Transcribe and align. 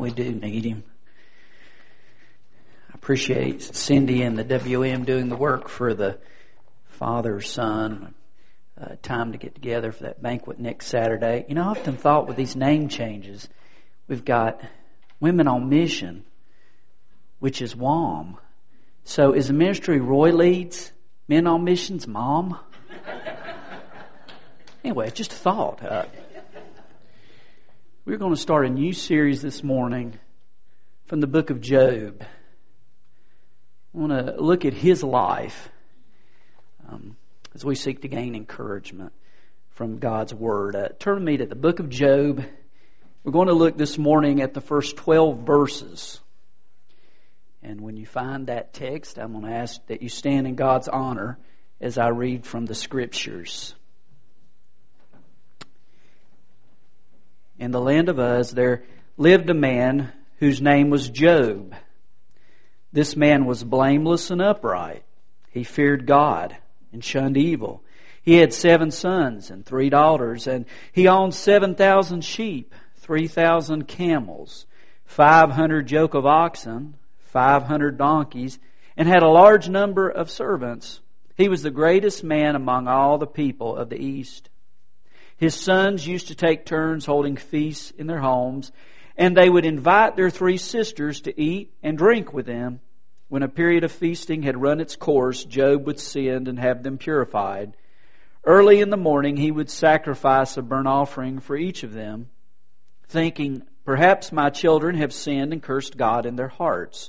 We 0.00 0.10
do 0.10 0.32
need 0.32 0.64
him. 0.64 0.82
I 2.88 2.94
appreciate 2.94 3.60
Cindy 3.60 4.22
and 4.22 4.38
the 4.38 4.44
WM 4.44 5.04
doing 5.04 5.28
the 5.28 5.36
work 5.36 5.68
for 5.68 5.92
the 5.92 6.18
father 6.88 7.42
son 7.42 8.14
uh, 8.80 8.94
time 9.02 9.32
to 9.32 9.38
get 9.38 9.54
together 9.54 9.92
for 9.92 10.04
that 10.04 10.22
banquet 10.22 10.58
next 10.58 10.86
Saturday. 10.86 11.44
You 11.50 11.54
know, 11.54 11.64
I 11.64 11.66
often 11.66 11.98
thought 11.98 12.26
with 12.26 12.38
these 12.38 12.56
name 12.56 12.88
changes, 12.88 13.46
we've 14.08 14.24
got 14.24 14.62
Women 15.20 15.46
on 15.46 15.68
Mission, 15.68 16.24
which 17.38 17.60
is 17.60 17.76
WOM. 17.76 18.38
So 19.04 19.34
is 19.34 19.48
the 19.48 19.52
ministry 19.52 20.00
Roy 20.00 20.32
leads 20.32 20.92
Men 21.28 21.46
on 21.46 21.62
Mission's 21.62 22.06
mom? 22.06 22.58
anyway, 24.82 25.10
just 25.10 25.34
a 25.34 25.36
thought. 25.36 25.84
Uh, 25.84 26.06
we're 28.10 28.16
going 28.16 28.34
to 28.34 28.40
start 28.40 28.66
a 28.66 28.68
new 28.68 28.92
series 28.92 29.40
this 29.40 29.62
morning 29.62 30.18
from 31.06 31.20
the 31.20 31.28
book 31.28 31.50
of 31.50 31.60
Job. 31.60 32.24
I 32.24 32.26
want 33.96 34.10
to 34.10 34.34
look 34.36 34.64
at 34.64 34.74
his 34.74 35.04
life 35.04 35.68
um, 36.88 37.16
as 37.54 37.64
we 37.64 37.76
seek 37.76 38.02
to 38.02 38.08
gain 38.08 38.34
encouragement 38.34 39.12
from 39.68 40.00
God's 40.00 40.34
Word. 40.34 40.74
Uh, 40.74 40.88
turn 40.98 41.22
me 41.22 41.36
to 41.36 41.46
the 41.46 41.54
book 41.54 41.78
of 41.78 41.88
Job. 41.88 42.44
We're 43.22 43.30
going 43.30 43.46
to 43.46 43.54
look 43.54 43.78
this 43.78 43.96
morning 43.96 44.42
at 44.42 44.54
the 44.54 44.60
first 44.60 44.96
12 44.96 45.46
verses. 45.46 46.18
And 47.62 47.80
when 47.80 47.96
you 47.96 48.06
find 48.06 48.48
that 48.48 48.72
text, 48.72 49.20
I'm 49.20 49.34
going 49.34 49.44
to 49.44 49.52
ask 49.52 49.86
that 49.86 50.02
you 50.02 50.08
stand 50.08 50.48
in 50.48 50.56
God's 50.56 50.88
honor 50.88 51.38
as 51.80 51.96
I 51.96 52.08
read 52.08 52.44
from 52.44 52.66
the 52.66 52.74
Scriptures. 52.74 53.76
In 57.60 57.72
the 57.72 57.80
land 57.80 58.08
of 58.08 58.18
Uz, 58.18 58.52
there 58.52 58.82
lived 59.18 59.50
a 59.50 59.54
man 59.54 60.12
whose 60.38 60.62
name 60.62 60.88
was 60.88 61.10
Job. 61.10 61.74
This 62.90 63.14
man 63.14 63.44
was 63.44 63.62
blameless 63.62 64.30
and 64.30 64.40
upright. 64.40 65.04
He 65.50 65.62
feared 65.62 66.06
God 66.06 66.56
and 66.90 67.04
shunned 67.04 67.36
evil. 67.36 67.82
He 68.22 68.36
had 68.36 68.54
seven 68.54 68.90
sons 68.90 69.50
and 69.50 69.64
three 69.64 69.90
daughters, 69.90 70.46
and 70.46 70.64
he 70.90 71.06
owned 71.06 71.34
7,000 71.34 72.24
sheep, 72.24 72.74
3,000 72.96 73.86
camels, 73.86 74.64
500 75.04 75.90
yoke 75.90 76.14
of 76.14 76.24
oxen, 76.24 76.96
500 77.18 77.98
donkeys, 77.98 78.58
and 78.96 79.06
had 79.06 79.22
a 79.22 79.28
large 79.28 79.68
number 79.68 80.08
of 80.08 80.30
servants. 80.30 81.00
He 81.36 81.48
was 81.48 81.60
the 81.62 81.70
greatest 81.70 82.24
man 82.24 82.56
among 82.56 82.88
all 82.88 83.18
the 83.18 83.26
people 83.26 83.76
of 83.76 83.90
the 83.90 84.02
East. 84.02 84.49
His 85.40 85.54
sons 85.54 86.06
used 86.06 86.28
to 86.28 86.34
take 86.34 86.66
turns 86.66 87.06
holding 87.06 87.36
feasts 87.36 87.92
in 87.92 88.06
their 88.06 88.20
homes, 88.20 88.72
and 89.16 89.34
they 89.34 89.48
would 89.48 89.64
invite 89.64 90.14
their 90.14 90.28
three 90.28 90.58
sisters 90.58 91.22
to 91.22 91.40
eat 91.40 91.72
and 91.82 91.96
drink 91.96 92.34
with 92.34 92.44
them. 92.44 92.80
When 93.28 93.42
a 93.42 93.48
period 93.48 93.82
of 93.82 93.90
feasting 93.90 94.42
had 94.42 94.60
run 94.60 94.80
its 94.80 94.96
course, 94.96 95.44
Job 95.44 95.86
would 95.86 95.98
send 95.98 96.46
and 96.46 96.58
have 96.58 96.82
them 96.82 96.98
purified. 96.98 97.74
Early 98.44 98.82
in 98.82 98.90
the 98.90 98.98
morning, 98.98 99.38
he 99.38 99.50
would 99.50 99.70
sacrifice 99.70 100.58
a 100.58 100.62
burnt 100.62 100.86
offering 100.86 101.38
for 101.38 101.56
each 101.56 101.84
of 101.84 101.94
them, 101.94 102.28
thinking, 103.08 103.62
Perhaps 103.86 104.32
my 104.32 104.50
children 104.50 104.96
have 104.96 105.10
sinned 105.10 105.54
and 105.54 105.62
cursed 105.62 105.96
God 105.96 106.26
in 106.26 106.36
their 106.36 106.48
hearts. 106.48 107.08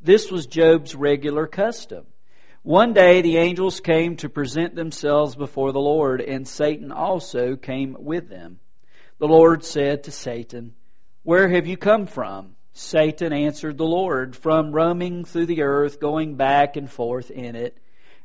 This 0.00 0.30
was 0.30 0.46
Job's 0.46 0.94
regular 0.94 1.48
custom. 1.48 2.06
One 2.66 2.94
day 2.94 3.22
the 3.22 3.36
angels 3.36 3.78
came 3.78 4.16
to 4.16 4.28
present 4.28 4.74
themselves 4.74 5.36
before 5.36 5.70
the 5.70 5.78
Lord, 5.78 6.20
and 6.20 6.48
Satan 6.48 6.90
also 6.90 7.54
came 7.54 7.96
with 7.96 8.28
them. 8.28 8.58
The 9.20 9.28
Lord 9.28 9.64
said 9.64 10.02
to 10.02 10.10
Satan, 10.10 10.74
Where 11.22 11.48
have 11.48 11.68
you 11.68 11.76
come 11.76 12.06
from? 12.06 12.56
Satan 12.72 13.32
answered 13.32 13.78
the 13.78 13.84
Lord, 13.84 14.34
From 14.34 14.72
roaming 14.72 15.24
through 15.24 15.46
the 15.46 15.62
earth, 15.62 16.00
going 16.00 16.34
back 16.34 16.74
and 16.74 16.90
forth 16.90 17.30
in 17.30 17.54
it. 17.54 17.78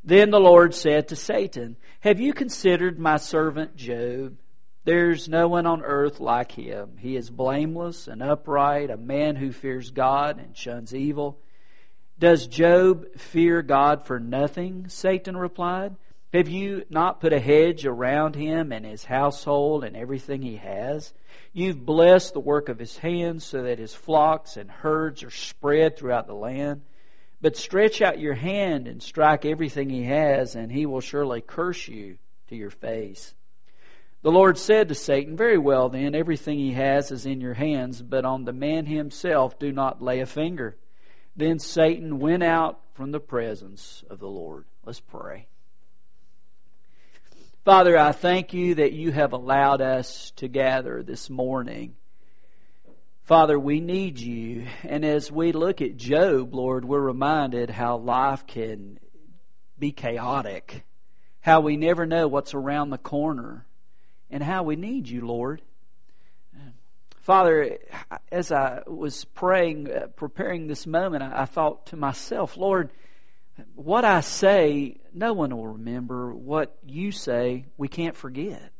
Then 0.04 0.32
the 0.32 0.40
Lord 0.40 0.74
said 0.74 1.10
to 1.10 1.16
Satan, 1.16 1.78
Have 2.00 2.20
you 2.20 2.34
considered 2.34 2.98
my 2.98 3.18
servant 3.18 3.76
Job? 3.76 4.40
There's 4.86 5.30
no 5.30 5.50
one 5.50 5.68
on 5.68 5.84
earth 5.84 6.20
like 6.20 6.54
him. 6.54 6.98
He 6.98 7.16
is 7.16 7.30
blameless 7.30 8.08
and 8.08 8.24
upright, 8.24 8.90
a 8.90 8.98
man 8.98 9.36
who 9.36 9.52
fears 9.52 9.92
God 9.92 10.40
and 10.40 10.58
shuns 10.58 10.96
evil. 10.96 11.38
Does 12.22 12.46
Job 12.46 13.16
fear 13.18 13.64
God 13.64 14.06
for 14.06 14.20
nothing? 14.20 14.90
Satan 14.90 15.36
replied. 15.36 15.96
Have 16.32 16.48
you 16.48 16.86
not 16.88 17.20
put 17.20 17.34
a 17.34 17.40
hedge 17.40 17.84
around 17.84 18.36
him 18.36 18.72
and 18.72 18.86
his 18.86 19.06
household 19.06 19.84
and 19.84 19.98
everything 19.98 20.44
he 20.44 20.58
has? 20.58 21.16
You've 21.52 21.84
blessed 21.84 22.34
the 22.34 22.40
work 22.40 22.70
of 22.70 22.78
his 22.78 23.00
hands 23.00 23.44
so 23.44 23.64
that 23.64 23.80
his 23.80 23.96
flocks 23.96 24.56
and 24.56 24.70
herds 24.70 25.24
are 25.24 25.32
spread 25.32 25.98
throughout 25.98 26.28
the 26.28 26.36
land. 26.36 26.82
But 27.42 27.58
stretch 27.58 28.04
out 28.04 28.20
your 28.20 28.36
hand 28.36 28.88
and 28.88 29.02
strike 29.02 29.44
everything 29.44 29.90
he 29.90 30.04
has, 30.04 30.54
and 30.54 30.72
he 30.72 30.86
will 30.86 31.02
surely 31.02 31.42
curse 31.42 31.88
you 31.88 32.20
to 32.50 32.56
your 32.56 32.70
face. 32.70 33.34
The 34.22 34.32
Lord 34.32 34.60
said 34.60 34.90
to 34.90 34.96
Satan, 34.96 35.36
Very 35.36 35.58
well 35.58 35.90
then, 35.90 36.14
everything 36.14 36.60
he 36.60 36.74
has 36.74 37.10
is 37.10 37.26
in 37.26 37.42
your 37.42 37.56
hands, 37.56 38.04
but 38.04 38.26
on 38.26 38.46
the 38.46 38.54
man 38.54 38.86
himself 38.86 39.58
do 39.58 39.72
not 39.72 40.04
lay 40.04 40.20
a 40.20 40.28
finger. 40.28 40.78
Then 41.36 41.60
Satan 41.60 42.20
went 42.20 42.44
out 42.44 42.80
from 42.94 43.12
the 43.12 43.20
presence 43.20 44.04
of 44.10 44.20
the 44.20 44.28
Lord. 44.28 44.66
Let's 44.86 45.00
pray. 45.00 45.48
Father, 47.64 47.98
I 47.98 48.12
thank 48.12 48.54
you 48.54 48.76
that 48.76 48.92
you 48.92 49.12
have 49.12 49.34
allowed 49.34 49.82
us 49.82 50.32
to 50.38 50.48
gather 50.48 51.04
this 51.04 51.30
morning. 51.30 51.96
Father, 53.24 53.58
we 53.58 53.80
need 53.80 54.20
you. 54.20 54.66
And 54.84 55.06
as 55.06 55.32
we 55.32 55.52
look 55.52 55.82
at 55.82 55.96
Job, 55.96 56.54
Lord, 56.54 56.84
we're 56.84 57.00
reminded 57.00 57.70
how 57.70 57.98
life 57.98 58.46
can 58.48 59.00
be 59.78 59.92
chaotic, 59.92 60.84
how 61.40 61.62
we 61.62 61.78
never 61.78 62.06
know 62.06 62.28
what's 62.28 62.54
around 62.54 62.90
the 62.90 62.98
corner, 62.98 63.66
and 64.30 64.44
how 64.44 64.64
we 64.64 64.76
need 64.76 65.08
you, 65.08 65.26
Lord. 65.26 65.62
Father, 67.22 67.78
as 68.32 68.52
I 68.52 68.82
was 68.88 69.26
praying, 69.26 69.92
uh, 69.92 70.08
preparing 70.08 70.66
this 70.66 70.88
moment, 70.88 71.22
I, 71.22 71.46
thought 71.46 71.86
to 71.88 71.96
myself, 71.96 72.58
Lord, 72.58 72.90
what 73.76 74.04
I 74.04 74.22
say, 74.22 74.98
no 75.14 75.34
one 75.34 75.56
will 75.56 75.68
remember. 75.68 76.34
What 76.34 76.76
you 76.84 77.12
say, 77.12 77.66
we 77.78 77.88
can't 77.88 78.16
forget. 78.16 78.72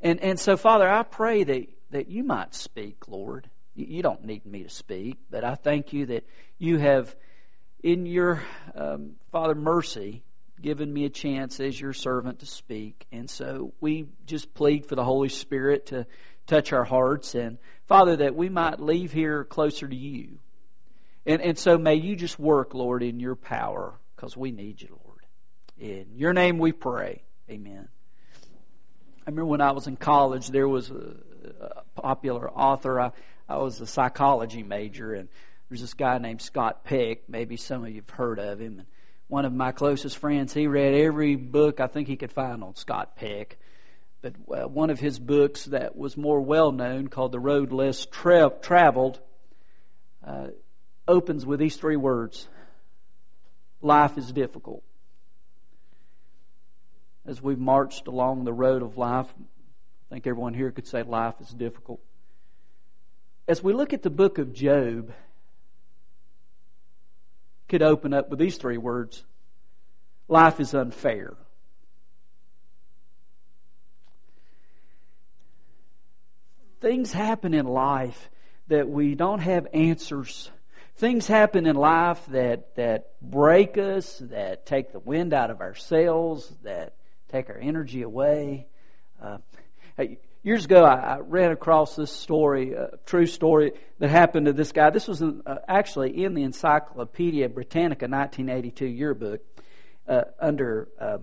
And, 0.00 0.20
and 0.20 0.38
so, 0.38 0.56
Father, 0.56 0.88
I 0.88 1.02
pray 1.02 1.42
that, 1.42 1.66
that 1.90 2.08
you 2.08 2.22
might 2.22 2.54
speak, 2.54 3.08
Lord. 3.08 3.50
You 3.74 4.00
don't 4.00 4.24
need 4.24 4.46
me 4.46 4.62
to 4.62 4.70
speak, 4.70 5.18
but 5.28 5.42
I 5.42 5.56
thank 5.56 5.92
you 5.92 6.06
that 6.06 6.24
you 6.58 6.78
have, 6.78 7.16
in 7.82 8.06
your, 8.06 8.44
um, 8.76 9.16
Father, 9.32 9.56
mercy, 9.56 10.22
given 10.62 10.92
me 10.92 11.04
a 11.04 11.10
chance 11.10 11.58
as 11.58 11.80
your 11.80 11.92
servant 11.92 12.38
to 12.38 12.46
speak. 12.46 13.06
And 13.10 13.28
so 13.28 13.74
we 13.80 14.06
just 14.24 14.54
plead 14.54 14.86
for 14.86 14.94
the 14.94 15.04
Holy 15.04 15.28
Spirit 15.28 15.86
to 15.86 16.06
touch 16.46 16.72
our 16.72 16.84
hearts. 16.84 17.34
And 17.34 17.58
Father, 17.86 18.16
that 18.16 18.34
we 18.34 18.48
might 18.48 18.80
leave 18.80 19.12
here 19.12 19.44
closer 19.44 19.86
to 19.86 19.96
you. 19.96 20.38
And, 21.24 21.42
and 21.42 21.58
so 21.58 21.76
may 21.76 21.96
you 21.96 22.16
just 22.16 22.38
work, 22.38 22.74
Lord, 22.74 23.02
in 23.02 23.20
your 23.20 23.34
power 23.34 23.98
because 24.14 24.36
we 24.36 24.52
need 24.52 24.80
you, 24.80 24.98
Lord. 25.04 25.26
In 25.78 26.06
your 26.14 26.32
name 26.32 26.58
we 26.58 26.72
pray. 26.72 27.22
Amen. 27.50 27.88
I 29.26 29.30
remember 29.30 29.46
when 29.46 29.60
I 29.60 29.72
was 29.72 29.88
in 29.88 29.96
college, 29.96 30.48
there 30.48 30.68
was 30.68 30.90
a, 30.90 31.16
a 31.60 31.82
popular 32.00 32.48
author. 32.50 33.00
I, 33.00 33.10
I 33.48 33.58
was 33.58 33.80
a 33.80 33.86
psychology 33.86 34.62
major, 34.62 35.14
and 35.14 35.28
there's 35.68 35.80
this 35.80 35.94
guy 35.94 36.18
named 36.18 36.40
Scott 36.40 36.84
Peck. 36.84 37.28
Maybe 37.28 37.56
some 37.56 37.84
of 37.84 37.90
you 37.90 37.96
have 37.96 38.10
heard 38.10 38.38
of 38.38 38.60
him. 38.60 38.78
And 38.78 38.86
one 39.26 39.44
of 39.44 39.52
my 39.52 39.72
closest 39.72 40.18
friends, 40.18 40.54
he 40.54 40.68
read 40.68 40.94
every 40.94 41.34
book 41.34 41.80
I 41.80 41.88
think 41.88 42.06
he 42.06 42.16
could 42.16 42.32
find 42.32 42.62
on 42.62 42.76
Scott 42.76 43.16
Peck. 43.16 43.58
But 44.26 44.64
uh, 44.64 44.66
one 44.66 44.90
of 44.90 44.98
his 44.98 45.20
books 45.20 45.66
that 45.66 45.96
was 45.96 46.16
more 46.16 46.40
well 46.40 46.72
known, 46.72 47.06
called 47.06 47.30
The 47.30 47.38
Road 47.38 47.70
Less 47.70 48.06
Tra- 48.06 48.52
Traveled, 48.60 49.20
uh, 50.26 50.48
opens 51.06 51.46
with 51.46 51.60
these 51.60 51.76
three 51.76 51.94
words 51.94 52.48
Life 53.80 54.18
is 54.18 54.32
difficult. 54.32 54.82
As 57.24 57.40
we've 57.40 57.58
marched 57.58 58.08
along 58.08 58.42
the 58.42 58.52
road 58.52 58.82
of 58.82 58.98
life, 58.98 59.28
I 59.38 60.14
think 60.14 60.26
everyone 60.26 60.54
here 60.54 60.72
could 60.72 60.88
say 60.88 61.04
life 61.04 61.34
is 61.40 61.50
difficult. 61.50 62.00
As 63.46 63.62
we 63.62 63.74
look 63.74 63.92
at 63.92 64.02
the 64.02 64.10
book 64.10 64.38
of 64.38 64.52
Job, 64.52 65.12
could 67.68 67.82
open 67.82 68.12
up 68.12 68.28
with 68.28 68.40
these 68.40 68.56
three 68.56 68.78
words 68.78 69.24
Life 70.26 70.58
is 70.58 70.74
unfair. 70.74 71.36
Things 76.80 77.12
happen 77.12 77.54
in 77.54 77.66
life 77.66 78.30
that 78.68 78.88
we 78.88 79.14
don't 79.14 79.40
have 79.40 79.66
answers. 79.72 80.50
Things 80.96 81.26
happen 81.26 81.66
in 81.66 81.76
life 81.76 82.24
that, 82.28 82.74
that 82.76 83.10
break 83.20 83.76
us, 83.78 84.18
that 84.30 84.66
take 84.66 84.92
the 84.92 84.98
wind 84.98 85.32
out 85.32 85.50
of 85.50 85.60
our 85.60 85.74
sails, 85.74 86.52
that 86.62 86.94
take 87.30 87.50
our 87.50 87.58
energy 87.58 88.02
away. 88.02 88.66
Uh, 89.22 89.38
Years 90.46 90.64
ago, 90.64 90.84
I, 90.84 91.18
ran 91.18 91.50
across 91.50 91.96
this 91.96 92.12
story, 92.12 92.72
a 92.72 92.90
true 93.04 93.26
story 93.26 93.72
that 93.98 94.10
happened 94.10 94.46
to 94.46 94.52
this 94.52 94.70
guy. 94.70 94.90
This 94.90 95.08
was 95.08 95.20
in, 95.20 95.42
uh, 95.44 95.56
actually 95.66 96.22
in 96.22 96.34
the 96.34 96.44
Encyclopedia 96.44 97.48
Britannica 97.48 98.06
1982 98.06 98.86
yearbook 98.86 99.40
uh, 100.06 100.20
under 100.38 100.86
uh, 101.00 101.18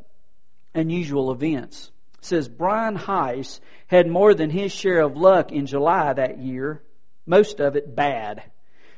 unusual 0.75 1.31
events. 1.31 1.89
Says 2.23 2.47
Brian 2.47 2.97
Heiss 2.97 3.59
had 3.87 4.07
more 4.07 4.33
than 4.33 4.49
his 4.49 4.71
share 4.71 5.01
of 5.01 5.17
luck 5.17 5.51
in 5.51 5.65
July 5.65 6.13
that 6.13 6.39
year, 6.39 6.81
most 7.25 7.59
of 7.59 7.75
it 7.75 7.95
bad. 7.95 8.43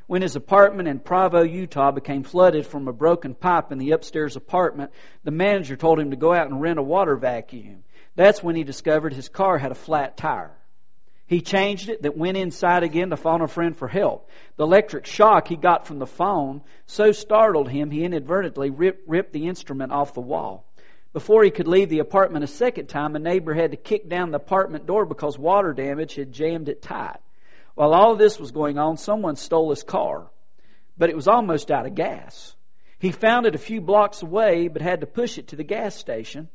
When 0.08 0.22
his 0.22 0.36
apartment 0.36 0.88
in 0.88 1.00
Provo, 1.00 1.42
Utah 1.42 1.92
became 1.92 2.22
flooded 2.24 2.68
from 2.68 2.88
a 2.88 2.94
broken 2.94 3.34
pipe 3.34 3.72
in 3.72 3.80
the 3.80 3.92
upstairs 3.92 4.36
apartment, 4.36 4.92
the 5.24 5.32
manager 5.32 5.76
told 5.76 6.00
him 6.00 6.12
to 6.12 6.16
go 6.16 6.34
out 6.34 6.50
and 6.50 6.62
rent 6.62 6.78
a 6.78 6.84
water 6.84 7.16
vacuum. 7.16 7.84
That's 8.16 8.44
when 8.44 8.56
he 8.56 8.64
discovered 8.64 9.14
his 9.14 9.30
car 9.30 9.58
had 9.58 9.72
a 9.72 9.76
flat 9.76 10.18
tire. 10.18 10.56
He 11.26 11.42
changed 11.42 11.90
it, 11.90 12.04
that 12.04 12.16
went 12.16 12.38
inside 12.38 12.84
again 12.84 13.10
to 13.10 13.18
phone 13.18 13.42
a 13.42 13.48
friend 13.48 13.76
for 13.76 13.88
help. 13.88 14.30
The 14.58 14.64
electric 14.64 15.08
shock 15.08 15.48
he 15.48 15.56
got 15.56 15.88
from 15.88 15.98
the 15.98 16.06
phone 16.06 16.62
so 16.86 17.12
startled 17.12 17.70
him 17.70 17.90
he 17.90 18.04
inadvertently 18.04 18.70
ripped, 18.70 19.10
ripped 19.10 19.34
the 19.34 19.48
instrument 19.48 19.92
off 19.92 20.14
the 20.14 20.22
wall. 20.22 20.66
Before 21.16 21.46
he 21.46 21.50
could 21.50 21.70
leave 21.70 21.88
the 21.88 22.00
apartment 22.00 22.44
a 22.44 22.48
second 22.48 22.88
time, 22.88 23.16
a 23.16 23.20
neighbor 23.20 23.54
had 23.54 23.72
to 23.72 23.78
kick 23.78 24.10
down 24.10 24.32
the 24.32 24.36
apartment 24.36 24.86
door 24.86 25.06
because 25.06 25.40
water 25.40 25.72
damage 25.72 26.16
had 26.16 26.34
jammed 26.34 26.68
it 26.68 26.82
tight. 26.82 27.20
While 27.74 27.94
all 27.94 28.18
this 28.18 28.38
was 28.38 28.52
going 28.52 28.78
on, 28.78 28.98
someone 28.98 29.38
stole 29.38 29.70
his 29.70 29.82
car, 29.82 30.30
but 30.98 31.10
it 31.10 31.16
was 31.16 31.30
almost 31.30 31.72
out 31.72 31.86
of 31.86 31.96
gas. 31.96 32.58
He 33.00 33.14
found 33.14 33.46
it 33.46 33.56
a 33.56 33.58
few 33.58 33.80
blocks 33.80 34.24
away, 34.24 34.68
but 34.68 34.82
had 34.82 35.00
to 35.00 35.08
push 35.08 35.38
it 35.38 35.48
to 35.48 35.56
the 35.56 35.64
gas 35.64 35.96
station 35.96 36.50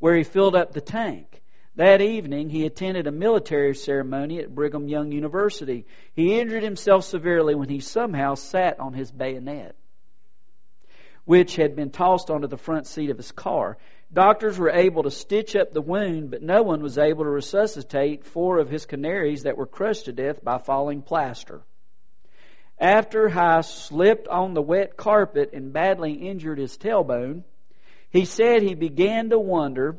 where 0.00 0.16
he 0.16 0.24
filled 0.24 0.56
up 0.56 0.72
the 0.72 0.80
tank. 0.80 1.40
That 1.76 2.02
evening, 2.02 2.48
he 2.50 2.66
attended 2.66 3.06
a 3.06 3.12
military 3.12 3.76
ceremony 3.76 4.40
at 4.40 4.56
Brigham 4.56 4.88
Young 4.88 5.12
University. 5.12 5.86
He 6.12 6.40
injured 6.40 6.64
himself 6.64 7.04
severely 7.04 7.54
when 7.54 7.68
he 7.68 7.78
somehow 7.78 8.34
sat 8.34 8.80
on 8.80 8.94
his 8.94 9.12
bayonet, 9.12 9.76
which 11.26 11.54
had 11.54 11.76
been 11.76 11.90
tossed 11.90 12.28
onto 12.28 12.48
the 12.48 12.56
front 12.56 12.88
seat 12.88 13.10
of 13.10 13.16
his 13.16 13.30
car. 13.30 13.78
Doctors 14.12 14.58
were 14.58 14.70
able 14.70 15.04
to 15.04 15.10
stitch 15.10 15.54
up 15.54 15.72
the 15.72 15.80
wound, 15.80 16.30
but 16.30 16.42
no 16.42 16.62
one 16.62 16.82
was 16.82 16.98
able 16.98 17.24
to 17.24 17.30
resuscitate 17.30 18.24
four 18.24 18.58
of 18.58 18.68
his 18.68 18.84
canaries 18.84 19.44
that 19.44 19.56
were 19.56 19.66
crushed 19.66 20.06
to 20.06 20.12
death 20.12 20.42
by 20.42 20.58
falling 20.58 21.02
plaster. 21.02 21.62
After 22.78 23.28
Heiss 23.28 23.66
slipped 23.66 24.26
on 24.26 24.54
the 24.54 24.62
wet 24.62 24.96
carpet 24.96 25.50
and 25.52 25.72
badly 25.72 26.14
injured 26.14 26.58
his 26.58 26.76
tailbone, 26.76 27.44
he 28.08 28.24
said 28.24 28.62
he 28.62 28.74
began 28.74 29.30
to 29.30 29.38
wonder 29.38 29.98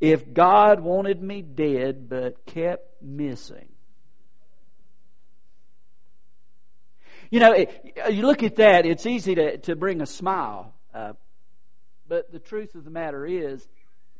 if 0.00 0.34
God 0.34 0.80
wanted 0.80 1.22
me 1.22 1.40
dead 1.40 2.08
but 2.08 2.44
kept 2.44 3.02
missing. 3.02 3.68
You 7.30 7.40
know, 7.40 7.54
you 8.10 8.26
look 8.26 8.42
at 8.42 8.56
that, 8.56 8.84
it's 8.84 9.06
easy 9.06 9.34
to, 9.34 9.58
to 9.58 9.76
bring 9.76 10.00
a 10.00 10.06
smile. 10.06 10.74
Uh, 10.94 11.12
but 12.08 12.32
the 12.32 12.38
truth 12.38 12.74
of 12.74 12.84
the 12.84 12.90
matter 12.90 13.26
is, 13.26 13.68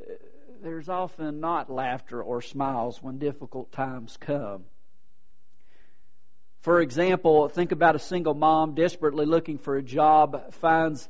uh, 0.01 0.13
there's 0.63 0.89
often 0.89 1.41
not 1.41 1.71
laughter 1.71 2.23
or 2.23 2.43
smiles 2.43 3.03
when 3.03 3.19
difficult 3.19 3.73
times 3.73 4.17
come. 4.19 4.65
For 6.61 6.81
example, 6.81 7.49
think 7.49 7.73
about 7.73 7.95
a 7.95 8.01
single 8.01 8.35
mom 8.35 8.75
desperately 8.75 9.25
looking 9.25 9.59
for 9.59 9.77
a 9.77 9.83
job, 9.83 10.53
finds 10.53 11.09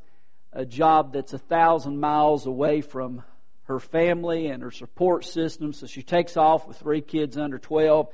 a 0.53 0.65
job 0.65 1.13
that's 1.13 1.33
a 1.33 1.39
thousand 1.39 1.99
miles 1.99 2.47
away 2.47 2.81
from 2.81 3.23
her 3.65 3.79
family 3.79 4.47
and 4.47 4.63
her 4.63 4.71
support 4.71 5.25
system. 5.25 5.73
So 5.73 5.87
she 5.87 6.03
takes 6.03 6.37
off 6.37 6.67
with 6.69 6.79
three 6.79 7.01
kids 7.01 7.37
under 7.37 7.59
12. 7.59 8.09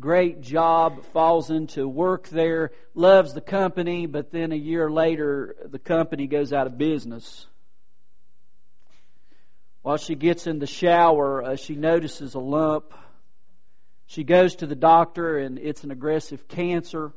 Great 0.00 0.40
job, 0.40 1.04
falls 1.06 1.50
into 1.50 1.86
work 1.86 2.28
there, 2.28 2.70
loves 2.94 3.34
the 3.34 3.40
company, 3.40 4.06
but 4.06 4.30
then 4.30 4.50
a 4.50 4.56
year 4.56 4.90
later, 4.90 5.54
the 5.64 5.78
company 5.78 6.26
goes 6.26 6.52
out 6.52 6.66
of 6.66 6.78
business. 6.78 7.46
While 9.82 9.96
she 9.96 10.14
gets 10.14 10.46
in 10.46 10.60
the 10.60 10.66
shower, 10.66 11.42
uh, 11.42 11.56
she 11.56 11.74
notices 11.74 12.34
a 12.34 12.38
lump. 12.38 12.94
She 14.06 14.22
goes 14.22 14.54
to 14.56 14.66
the 14.66 14.76
doctor, 14.76 15.38
and 15.38 15.58
it's 15.58 15.82
an 15.82 15.90
aggressive 15.90 16.46
cancer. 16.46 17.12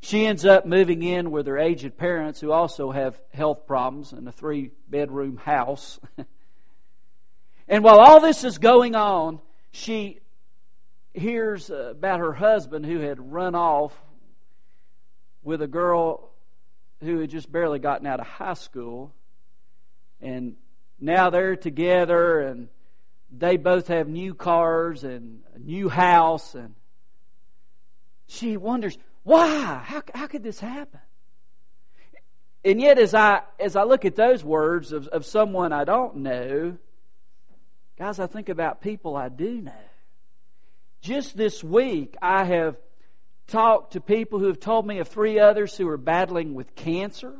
She 0.00 0.26
ends 0.26 0.44
up 0.44 0.66
moving 0.66 1.04
in 1.04 1.30
with 1.30 1.46
her 1.46 1.58
aged 1.58 1.96
parents 1.96 2.40
who 2.40 2.50
also 2.50 2.90
have 2.90 3.20
health 3.32 3.68
problems 3.68 4.12
in 4.12 4.26
a 4.26 4.32
three 4.32 4.72
bedroom 4.88 5.36
house. 5.36 6.00
and 7.68 7.84
while 7.84 8.00
all 8.00 8.20
this 8.20 8.42
is 8.42 8.58
going 8.58 8.96
on, 8.96 9.40
she 9.70 10.18
hears 11.14 11.70
about 11.70 12.18
her 12.18 12.32
husband 12.32 12.84
who 12.84 12.98
had 12.98 13.32
run 13.32 13.54
off 13.54 13.94
with 15.44 15.62
a 15.62 15.68
girl 15.68 16.30
who 17.00 17.20
had 17.20 17.30
just 17.30 17.50
barely 17.50 17.78
gotten 17.78 18.06
out 18.08 18.18
of 18.18 18.26
high 18.26 18.54
school. 18.54 19.14
And 20.20 20.56
now 21.00 21.30
they're 21.30 21.56
together 21.56 22.40
and 22.40 22.68
they 23.36 23.56
both 23.56 23.88
have 23.88 24.08
new 24.08 24.34
cars 24.34 25.04
and 25.04 25.40
a 25.54 25.58
new 25.58 25.88
house. 25.88 26.54
And 26.54 26.74
she 28.26 28.56
wonders, 28.56 28.96
why? 29.22 29.82
How, 29.84 30.02
how 30.14 30.26
could 30.26 30.42
this 30.42 30.60
happen? 30.60 31.00
And 32.64 32.80
yet, 32.80 32.98
as 32.98 33.14
I, 33.14 33.42
as 33.60 33.76
I 33.76 33.84
look 33.84 34.04
at 34.04 34.16
those 34.16 34.42
words 34.42 34.90
of, 34.90 35.06
of 35.08 35.24
someone 35.24 35.72
I 35.72 35.84
don't 35.84 36.16
know, 36.16 36.76
guys, 37.96 38.18
I 38.18 38.26
think 38.26 38.48
about 38.48 38.80
people 38.80 39.16
I 39.16 39.28
do 39.28 39.60
know. 39.60 39.72
Just 41.00 41.36
this 41.36 41.62
week, 41.62 42.16
I 42.20 42.44
have 42.44 42.76
talked 43.46 43.92
to 43.92 44.00
people 44.00 44.40
who 44.40 44.46
have 44.46 44.58
told 44.58 44.84
me 44.84 44.98
of 44.98 45.06
three 45.06 45.38
others 45.38 45.76
who 45.76 45.88
are 45.88 45.96
battling 45.96 46.54
with 46.54 46.74
cancer. 46.74 47.34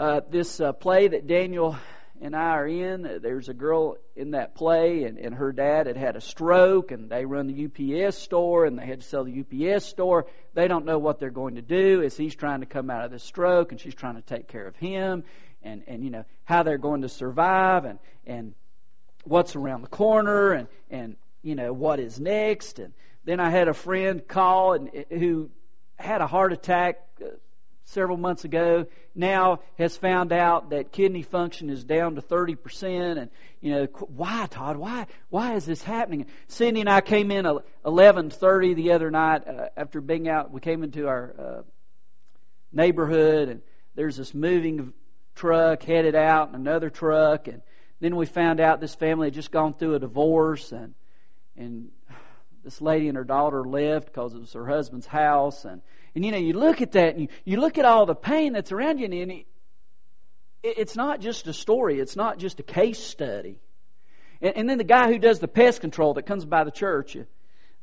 Uh, 0.00 0.22
this 0.30 0.62
uh, 0.62 0.72
play 0.72 1.08
that 1.08 1.26
Daniel 1.26 1.76
and 2.22 2.34
I 2.34 2.52
are 2.52 2.66
in. 2.66 3.20
There's 3.20 3.50
a 3.50 3.54
girl 3.54 3.98
in 4.16 4.30
that 4.30 4.54
play, 4.54 5.04
and, 5.04 5.18
and 5.18 5.34
her 5.34 5.52
dad 5.52 5.86
had 5.86 5.98
had 5.98 6.16
a 6.16 6.22
stroke, 6.22 6.90
and 6.90 7.10
they 7.10 7.26
run 7.26 7.46
the 7.46 7.66
UPS 8.06 8.16
store, 8.16 8.64
and 8.64 8.78
they 8.78 8.86
had 8.86 9.02
to 9.02 9.06
sell 9.06 9.24
the 9.24 9.44
UPS 9.44 9.84
store. 9.84 10.24
They 10.54 10.68
don't 10.68 10.86
know 10.86 10.98
what 10.98 11.20
they're 11.20 11.28
going 11.28 11.56
to 11.56 11.62
do 11.62 12.02
as 12.02 12.16
he's 12.16 12.34
trying 12.34 12.60
to 12.60 12.66
come 12.66 12.88
out 12.88 13.04
of 13.04 13.10
the 13.10 13.18
stroke, 13.18 13.72
and 13.72 13.80
she's 13.80 13.94
trying 13.94 14.14
to 14.14 14.22
take 14.22 14.48
care 14.48 14.66
of 14.66 14.74
him, 14.76 15.22
and, 15.62 15.82
and 15.86 16.02
you 16.02 16.08
know, 16.08 16.24
how 16.44 16.62
they're 16.62 16.78
going 16.78 17.02
to 17.02 17.08
survive, 17.10 17.84
and, 17.84 17.98
and 18.26 18.54
what's 19.24 19.54
around 19.54 19.82
the 19.82 19.88
corner, 19.88 20.52
and, 20.52 20.68
and, 20.90 21.16
you 21.42 21.54
know, 21.54 21.74
what 21.74 22.00
is 22.00 22.18
next. 22.18 22.78
And 22.78 22.94
then 23.26 23.38
I 23.38 23.50
had 23.50 23.68
a 23.68 23.74
friend 23.74 24.26
call 24.26 24.72
and 24.72 25.04
who 25.10 25.50
had 25.98 26.22
a 26.22 26.26
heart 26.26 26.54
attack 26.54 27.00
uh, 27.22 27.28
several 27.84 28.16
months 28.16 28.44
ago 28.44 28.86
now 29.14 29.60
has 29.78 29.96
found 29.96 30.32
out 30.32 30.70
that 30.70 30.92
kidney 30.92 31.22
function 31.22 31.70
is 31.70 31.84
down 31.84 32.14
to 32.14 32.22
30% 32.22 33.18
and 33.18 33.30
you 33.60 33.72
know 33.72 33.86
why 34.08 34.46
todd? 34.50 34.76
Why 34.76 35.06
why 35.28 35.54
is 35.54 35.66
this 35.66 35.82
happening? 35.82 36.26
Cindy 36.46 36.80
and 36.80 36.88
i 36.88 37.00
came 37.00 37.30
in 37.30 37.44
11.30 37.44 38.74
the 38.74 38.92
other 38.92 39.10
night 39.10 39.46
uh, 39.46 39.68
after 39.76 40.00
being 40.00 40.28
out 40.28 40.50
we 40.50 40.60
came 40.60 40.82
into 40.82 41.08
our 41.08 41.34
uh, 41.38 41.62
neighborhood 42.72 43.48
and 43.48 43.62
there's 43.94 44.16
this 44.16 44.34
moving 44.34 44.92
truck 45.34 45.82
headed 45.82 46.14
out 46.14 46.48
and 46.48 46.56
another 46.56 46.90
truck 46.90 47.48
and 47.48 47.62
then 48.00 48.16
we 48.16 48.26
found 48.26 48.60
out 48.60 48.80
this 48.80 48.94
family 48.94 49.26
had 49.26 49.34
just 49.34 49.50
gone 49.50 49.74
through 49.74 49.94
a 49.94 49.98
divorce 49.98 50.72
and 50.72 50.94
and 51.56 51.90
this 52.64 52.80
lady 52.80 53.08
and 53.08 53.16
her 53.16 53.24
daughter 53.24 53.64
left 53.64 54.06
because 54.06 54.34
it 54.34 54.40
was 54.40 54.52
her 54.52 54.66
husband's 54.66 55.06
house 55.06 55.64
and 55.64 55.82
and 56.14 56.24
you 56.24 56.32
know, 56.32 56.38
you 56.38 56.54
look 56.54 56.80
at 56.80 56.92
that 56.92 57.14
and 57.14 57.22
you, 57.22 57.28
you 57.44 57.60
look 57.60 57.78
at 57.78 57.84
all 57.84 58.06
the 58.06 58.14
pain 58.14 58.52
that's 58.52 58.72
around 58.72 58.98
you, 58.98 59.06
and 59.06 59.14
it, 59.30 59.46
it's 60.62 60.96
not 60.96 61.20
just 61.20 61.46
a 61.46 61.52
story, 61.52 62.00
it's 62.00 62.16
not 62.16 62.38
just 62.38 62.60
a 62.60 62.62
case 62.62 62.98
study. 62.98 63.60
And, 64.42 64.56
and 64.56 64.70
then 64.70 64.78
the 64.78 64.84
guy 64.84 65.08
who 65.08 65.18
does 65.18 65.38
the 65.38 65.48
pest 65.48 65.80
control 65.80 66.14
that 66.14 66.22
comes 66.22 66.44
by 66.44 66.64
the 66.64 66.70
church, 66.70 67.16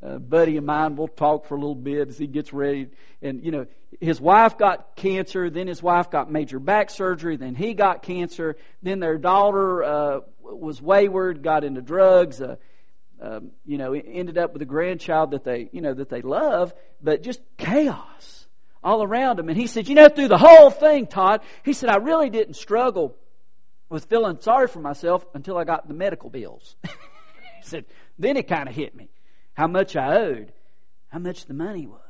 a 0.01 0.19
buddy 0.19 0.57
of 0.57 0.63
mine, 0.63 0.95
we'll 0.95 1.07
talk 1.07 1.45
for 1.45 1.55
a 1.55 1.59
little 1.59 1.75
bit 1.75 2.09
as 2.09 2.17
he 2.17 2.27
gets 2.27 2.53
ready. 2.53 2.89
And, 3.21 3.43
you 3.43 3.51
know, 3.51 3.65
his 3.99 4.19
wife 4.19 4.57
got 4.57 4.95
cancer, 4.95 5.49
then 5.49 5.67
his 5.67 5.81
wife 5.81 6.11
got 6.11 6.29
major 6.29 6.59
back 6.59 6.89
surgery, 6.89 7.37
then 7.37 7.55
he 7.55 7.73
got 7.73 8.03
cancer, 8.03 8.57
then 8.83 8.99
their 8.99 9.17
daughter 9.17 9.83
uh, 9.83 10.19
was 10.41 10.81
wayward, 10.81 11.41
got 11.41 11.63
into 11.63 11.81
drugs. 11.81 12.41
Uh, 12.41 12.57
um, 13.21 13.51
you 13.65 13.77
know, 13.77 13.93
ended 13.93 14.37
up 14.37 14.53
with 14.53 14.61
a 14.61 14.65
grandchild 14.65 15.31
that 15.31 15.43
they, 15.43 15.69
you 15.71 15.81
know, 15.81 15.93
that 15.93 16.09
they 16.09 16.21
love, 16.21 16.73
but 17.01 17.23
just 17.23 17.41
chaos 17.57 18.47
all 18.83 19.03
around 19.03 19.37
them. 19.37 19.49
And 19.49 19.57
he 19.57 19.67
said, 19.67 19.87
you 19.87 19.95
know, 19.95 20.09
through 20.09 20.27
the 20.27 20.37
whole 20.37 20.69
thing, 20.69 21.07
Todd, 21.07 21.41
he 21.63 21.73
said, 21.73 21.89
I 21.89 21.97
really 21.97 22.29
didn't 22.29 22.55
struggle 22.55 23.15
with 23.89 24.05
feeling 24.05 24.39
sorry 24.39 24.67
for 24.67 24.79
myself 24.79 25.25
until 25.33 25.57
I 25.57 25.63
got 25.63 25.87
the 25.87 25.93
medical 25.93 26.29
bills. 26.29 26.75
he 26.83 26.89
said, 27.63 27.85
then 28.19 28.37
it 28.37 28.47
kind 28.47 28.69
of 28.69 28.75
hit 28.75 28.95
me 28.95 29.09
how 29.53 29.67
much 29.67 29.95
I 29.95 30.17
owed, 30.17 30.53
how 31.09 31.19
much 31.19 31.45
the 31.45 31.53
money 31.53 31.87
was. 31.87 32.01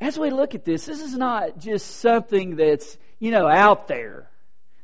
As 0.00 0.18
we 0.18 0.30
look 0.30 0.56
at 0.56 0.64
this, 0.64 0.86
this 0.86 1.00
is 1.00 1.16
not 1.16 1.58
just 1.58 1.98
something 1.98 2.56
that's, 2.56 2.98
you 3.20 3.30
know, 3.30 3.46
out 3.46 3.86
there. 3.86 4.28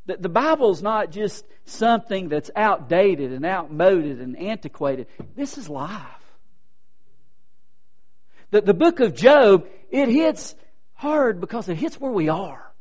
The, 0.08 0.16
the 0.16 0.28
Bible's 0.30 0.82
not 0.82 1.10
just 1.10 1.44
something 1.66 2.30
that's 2.30 2.50
outdated 2.56 3.30
and 3.30 3.44
outmoded 3.44 4.20
and 4.22 4.38
antiquated. 4.38 5.06
This 5.36 5.58
is 5.58 5.68
life. 5.68 6.02
The, 8.50 8.62
the 8.62 8.72
book 8.72 9.00
of 9.00 9.14
Job, 9.14 9.66
it 9.90 10.08
hits 10.08 10.54
hard 10.94 11.40
because 11.40 11.68
it 11.68 11.76
hits 11.76 12.00
where 12.00 12.10
we 12.10 12.30
are. 12.30 12.72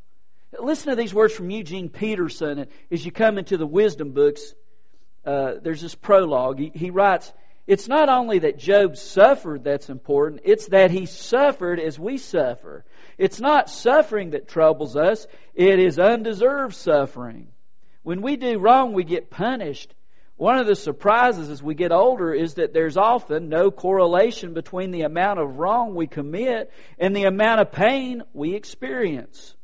Listen 0.57 0.89
to 0.91 0.95
these 0.95 1.13
words 1.13 1.33
from 1.33 1.49
Eugene 1.49 1.89
Peterson 1.89 2.67
as 2.89 3.05
you 3.05 3.11
come 3.11 3.37
into 3.37 3.57
the 3.57 3.67
wisdom 3.67 4.13
books. 4.13 4.53
Uh, 5.25 5.55
there's 5.61 5.81
this 5.81 5.95
prologue. 5.95 6.57
He, 6.57 6.71
he 6.73 6.91
writes, 6.91 7.33
It's 7.67 7.89
not 7.89 8.07
only 8.07 8.39
that 8.39 8.57
Job 8.57 8.95
suffered 8.95 9.65
that's 9.65 9.89
important, 9.89 10.41
it's 10.45 10.67
that 10.67 10.89
he 10.89 11.05
suffered 11.05 11.81
as 11.81 11.99
we 11.99 12.17
suffer. 12.17 12.85
It's 13.17 13.41
not 13.41 13.69
suffering 13.69 14.29
that 14.31 14.47
troubles 14.47 14.95
us, 14.95 15.27
it 15.53 15.77
is 15.77 15.99
undeserved 15.99 16.73
suffering. 16.73 17.49
When 18.03 18.21
we 18.21 18.37
do 18.37 18.57
wrong, 18.57 18.93
we 18.93 19.03
get 19.03 19.29
punished. 19.29 19.93
One 20.37 20.59
of 20.59 20.67
the 20.67 20.75
surprises 20.75 21.49
as 21.49 21.61
we 21.61 21.75
get 21.75 21.91
older 21.91 22.33
is 22.33 22.53
that 22.53 22.71
there's 22.71 22.95
often 22.95 23.49
no 23.49 23.69
correlation 23.69 24.53
between 24.53 24.91
the 24.91 25.01
amount 25.01 25.39
of 25.39 25.57
wrong 25.57 25.93
we 25.93 26.07
commit 26.07 26.71
and 26.97 27.13
the 27.13 27.25
amount 27.25 27.59
of 27.59 27.71
pain 27.71 28.23
we 28.33 28.53
experience. 28.53 29.55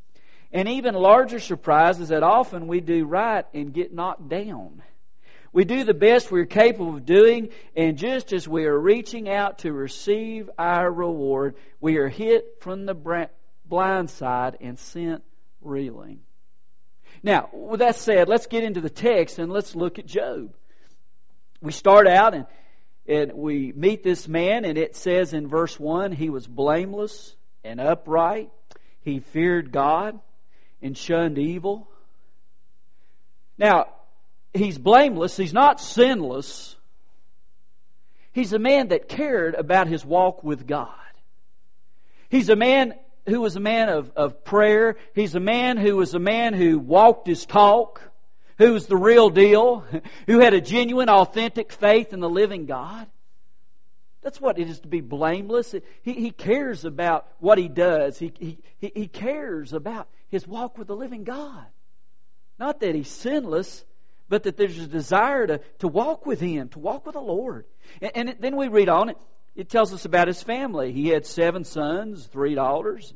An 0.51 0.67
even 0.67 0.93
larger 0.93 1.39
surprise 1.39 1.99
is 1.99 2.09
that 2.09 2.23
often 2.23 2.67
we 2.67 2.81
do 2.81 3.05
right 3.05 3.45
and 3.53 3.73
get 3.73 3.93
knocked 3.93 4.27
down. 4.27 4.81
We 5.53 5.65
do 5.65 5.83
the 5.83 5.93
best 5.93 6.31
we're 6.31 6.45
capable 6.45 6.95
of 6.95 7.05
doing, 7.05 7.49
and 7.75 7.95
just 7.95 8.33
as 8.33 8.47
we 8.47 8.65
are 8.65 8.77
reaching 8.77 9.29
out 9.29 9.59
to 9.59 9.71
receive 9.71 10.49
our 10.57 10.91
reward, 10.91 11.55
we 11.79 11.97
are 11.97 12.09
hit 12.09 12.57
from 12.59 12.87
the 12.87 13.29
blind 13.63 14.09
side 14.09 14.57
and 14.61 14.79
sent 14.79 15.23
reeling. 15.61 16.21
Now, 17.21 17.49
with 17.53 17.81
that 17.81 17.95
said, 17.95 18.27
let's 18.27 18.47
get 18.47 18.63
into 18.63 18.81
the 18.81 18.89
text 18.89 19.37
and 19.37 19.51
let's 19.51 19.75
look 19.75 19.99
at 19.99 20.07
Job. 20.07 20.55
We 21.61 21.71
start 21.71 22.07
out 22.07 22.33
and, 22.33 22.47
and 23.07 23.33
we 23.33 23.71
meet 23.75 24.03
this 24.03 24.27
man, 24.27 24.65
and 24.65 24.75
it 24.75 24.95
says 24.95 25.33
in 25.33 25.47
verse 25.47 25.79
1 25.79 26.13
he 26.13 26.31
was 26.31 26.47
blameless 26.47 27.35
and 27.63 27.79
upright. 27.79 28.49
He 29.01 29.19
feared 29.19 29.71
God 29.71 30.19
and 30.81 30.97
shunned 30.97 31.37
evil. 31.37 31.87
Now, 33.57 33.85
he's 34.53 34.77
blameless, 34.77 35.37
he's 35.37 35.53
not 35.53 35.79
sinless. 35.79 36.75
He's 38.31 38.53
a 38.53 38.59
man 38.59 38.87
that 38.87 39.07
cared 39.07 39.53
about 39.53 39.87
his 39.87 40.03
walk 40.03 40.43
with 40.43 40.65
God. 40.65 40.89
He's 42.29 42.49
a 42.49 42.55
man 42.55 42.95
who 43.27 43.41
was 43.41 43.55
a 43.55 43.59
man 43.59 43.89
of, 43.89 44.11
of 44.15 44.43
prayer. 44.43 44.95
He's 45.13 45.35
a 45.35 45.39
man 45.39 45.77
who 45.77 45.97
was 45.97 46.15
a 46.15 46.19
man 46.19 46.53
who 46.53 46.79
walked 46.79 47.27
his 47.27 47.45
talk, 47.45 48.01
who 48.57 48.73
was 48.73 48.87
the 48.87 48.97
real 48.97 49.29
deal, 49.29 49.85
who 50.27 50.39
had 50.39 50.53
a 50.53 50.61
genuine, 50.61 51.09
authentic 51.09 51.71
faith 51.71 52.11
in 52.11 52.19
the 52.19 52.29
living 52.29 52.65
God. 52.65 53.07
That's 54.23 54.39
what 54.39 54.57
it 54.57 54.69
is 54.69 54.79
to 54.79 54.87
be 54.87 55.01
blameless. 55.01 55.75
He, 56.01 56.13
he 56.13 56.31
cares 56.31 56.85
about 56.85 57.27
what 57.39 57.57
he 57.57 57.67
does. 57.67 58.17
He, 58.17 58.31
he, 58.39 58.57
he 58.79 59.07
cares 59.07 59.73
about 59.73 60.07
his 60.29 60.47
walk 60.47 60.77
with 60.77 60.87
the 60.87 60.95
living 60.95 61.23
God. 61.23 61.65
Not 62.57 62.79
that 62.79 62.95
he's 62.95 63.09
sinless, 63.09 63.83
but 64.33 64.41
that 64.41 64.57
there's 64.57 64.79
a 64.79 64.87
desire 64.87 65.45
to, 65.45 65.61
to 65.77 65.87
walk 65.87 66.25
with 66.25 66.39
him, 66.39 66.67
to 66.67 66.79
walk 66.79 67.05
with 67.05 67.13
the 67.13 67.21
Lord. 67.21 67.65
And, 68.01 68.11
and 68.15 68.35
then 68.39 68.55
we 68.55 68.67
read 68.67 68.89
on, 68.89 69.09
it 69.09 69.17
It 69.55 69.69
tells 69.69 69.93
us 69.93 70.05
about 70.05 70.27
his 70.27 70.41
family. 70.41 70.91
He 70.91 71.09
had 71.09 71.27
seven 71.27 71.63
sons, 71.63 72.25
three 72.25 72.55
daughters. 72.55 73.13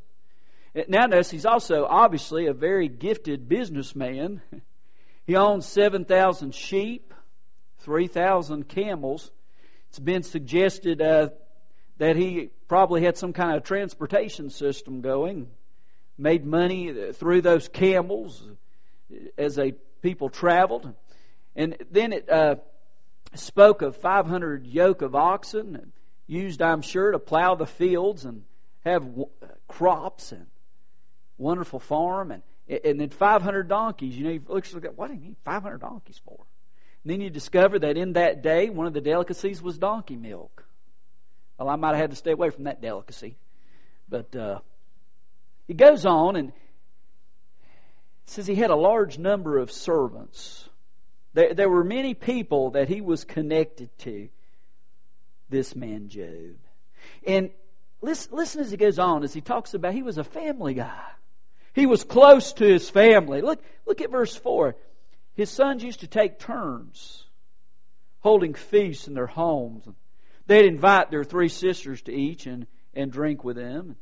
Now, 0.88 1.08
notice 1.08 1.32
he's 1.32 1.48
also 1.48 1.88
obviously 1.90 2.46
a 2.46 2.54
very 2.54 2.88
gifted 2.88 3.50
businessman. 3.50 4.44
He 5.26 5.36
owns 5.36 5.66
7,000 5.66 6.54
sheep, 6.54 7.16
3,000 7.80 8.70
camels. 8.70 9.32
It's 9.90 9.98
been 9.98 10.22
suggested 10.22 11.02
uh, 11.02 11.30
that 11.98 12.16
he 12.16 12.52
probably 12.68 13.04
had 13.04 13.18
some 13.18 13.34
kind 13.34 13.58
of 13.58 13.64
transportation 13.64 14.52
system 14.52 15.02
going, 15.02 15.48
made 16.16 16.46
money 16.46 17.12
through 17.12 17.42
those 17.42 17.68
camels 17.68 18.48
as 19.36 19.56
they 19.56 19.74
people 20.02 20.30
traveled. 20.30 20.94
And 21.56 21.78
then 21.92 22.14
it 22.14 22.30
uh, 22.30 22.56
spoke 23.34 23.82
of 23.82 23.96
500 23.98 24.68
yoke 24.68 25.02
of 25.02 25.16
oxen 25.16 25.92
used, 26.28 26.62
I'm 26.62 26.82
sure, 26.82 27.12
to 27.12 27.20
plow 27.20 27.56
the 27.56 27.66
fields 27.66 28.26
and 28.26 28.44
have 28.86 29.08
crops 29.68 30.32
and 30.32 30.48
wonderful 31.38 31.80
farm 31.80 32.32
and 32.32 32.44
and 32.70 33.00
then 33.00 33.10
500 33.10 33.70
donkeys. 33.70 34.18
You 34.18 34.26
know, 34.26 34.32
you 34.32 34.42
look 34.48 34.66
at 34.86 34.98
what 34.98 35.08
do 35.08 35.14
you 35.14 35.22
need 35.22 35.38
500 35.46 35.80
donkeys 35.80 36.20
for? 36.24 36.46
And 37.04 37.12
then 37.12 37.22
you 37.22 37.30
discover 37.30 37.80
that 37.80 37.96
in 37.96 38.14
that 38.14 38.42
day, 38.42 38.70
one 38.70 38.88
of 38.88 38.94
the 38.94 39.02
delicacies 39.02 39.62
was 39.62 39.78
donkey 39.78 40.18
milk. 40.18 40.66
Well, 41.58 41.70
I 41.70 41.78
might 41.78 41.92
have 41.92 41.98
had 41.98 42.10
to 42.10 42.16
stay 42.18 42.32
away 42.32 42.50
from 42.50 42.66
that 42.66 42.82
delicacy, 42.82 43.38
but 44.10 44.36
uh, 44.36 44.60
goes 45.76 46.06
on 46.06 46.36
and 46.36 46.52
says 48.30 48.48
he 48.48 48.56
had 48.56 48.70
a 48.70 48.76
large 48.76 49.18
number 49.18 49.58
of 49.58 49.72
servants. 49.72 50.70
There, 51.34 51.54
there 51.54 51.70
were 51.70 51.84
many 51.84 52.14
people 52.14 52.72
that 52.72 52.90
he 52.90 53.02
was 53.02 53.24
connected 53.24 53.90
to 54.00 54.30
this 55.50 55.76
man 55.76 56.10
Job. 56.10 56.58
And 57.26 57.52
listen, 58.02 58.36
listen 58.36 58.62
as 58.62 58.72
he 58.72 58.78
goes 58.78 59.00
on, 59.00 59.24
as 59.24 59.34
he 59.34 59.42
talks 59.42 59.74
about 59.74 59.94
he 59.94 60.04
was 60.04 60.18
a 60.18 60.24
family 60.24 60.74
guy. 60.74 61.06
He 61.74 61.86
was 61.86 62.04
close 62.04 62.54
to 62.54 62.66
his 62.66 62.90
family. 62.90 63.42
Look, 63.42 63.64
look 63.86 64.02
at 64.02 64.12
verse 64.12 64.36
4. 64.36 64.76
His 65.36 65.50
sons 65.50 65.84
used 65.84 66.02
to 66.02 66.08
take 66.08 66.40
turns 66.40 67.24
holding 68.20 68.56
feasts 68.56 69.08
in 69.08 69.14
their 69.14 69.28
homes. 69.28 69.88
They'd 70.48 70.66
invite 70.66 71.12
their 71.12 71.24
three 71.24 71.50
sisters 71.50 72.02
to 72.04 72.14
eat 72.14 72.46
and, 72.46 72.68
and 72.94 73.12
drink 73.12 73.44
with 73.44 73.56
them 73.56 73.96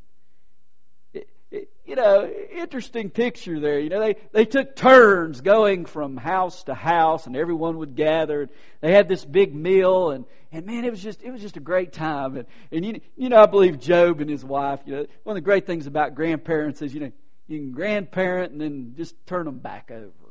you 1.51 1.95
know, 1.95 2.29
interesting 2.57 3.09
picture 3.09 3.59
there. 3.59 3.79
You 3.79 3.89
know, 3.89 3.99
they, 3.99 4.15
they 4.31 4.45
took 4.45 4.75
turns 4.75 5.41
going 5.41 5.85
from 5.85 6.17
house 6.17 6.63
to 6.63 6.73
house 6.73 7.27
and 7.27 7.35
everyone 7.35 7.77
would 7.77 7.95
gather. 7.95 8.49
They 8.81 8.91
had 8.91 9.07
this 9.07 9.23
big 9.23 9.53
meal 9.53 10.11
and, 10.11 10.25
and 10.51 10.65
man, 10.65 10.85
it 10.85 10.91
was 10.91 11.01
just, 11.01 11.21
it 11.21 11.31
was 11.31 11.41
just 11.41 11.57
a 11.57 11.61
great 11.61 11.93
time. 11.93 12.37
And, 12.37 12.47
and 12.71 12.85
you, 12.85 13.01
you 13.15 13.29
know, 13.29 13.41
I 13.41 13.45
believe 13.45 13.79
Job 13.79 14.21
and 14.21 14.29
his 14.29 14.43
wife, 14.43 14.79
you 14.85 14.95
know, 14.95 15.05
one 15.23 15.35
of 15.35 15.43
the 15.43 15.45
great 15.45 15.65
things 15.65 15.87
about 15.87 16.15
grandparents 16.15 16.81
is, 16.81 16.93
you 16.93 16.99
know, 16.99 17.11
you 17.47 17.59
can 17.59 17.71
grandparent 17.71 18.51
and 18.51 18.61
then 18.61 18.93
just 18.97 19.15
turn 19.25 19.45
them 19.45 19.59
back 19.59 19.91
over 19.91 20.24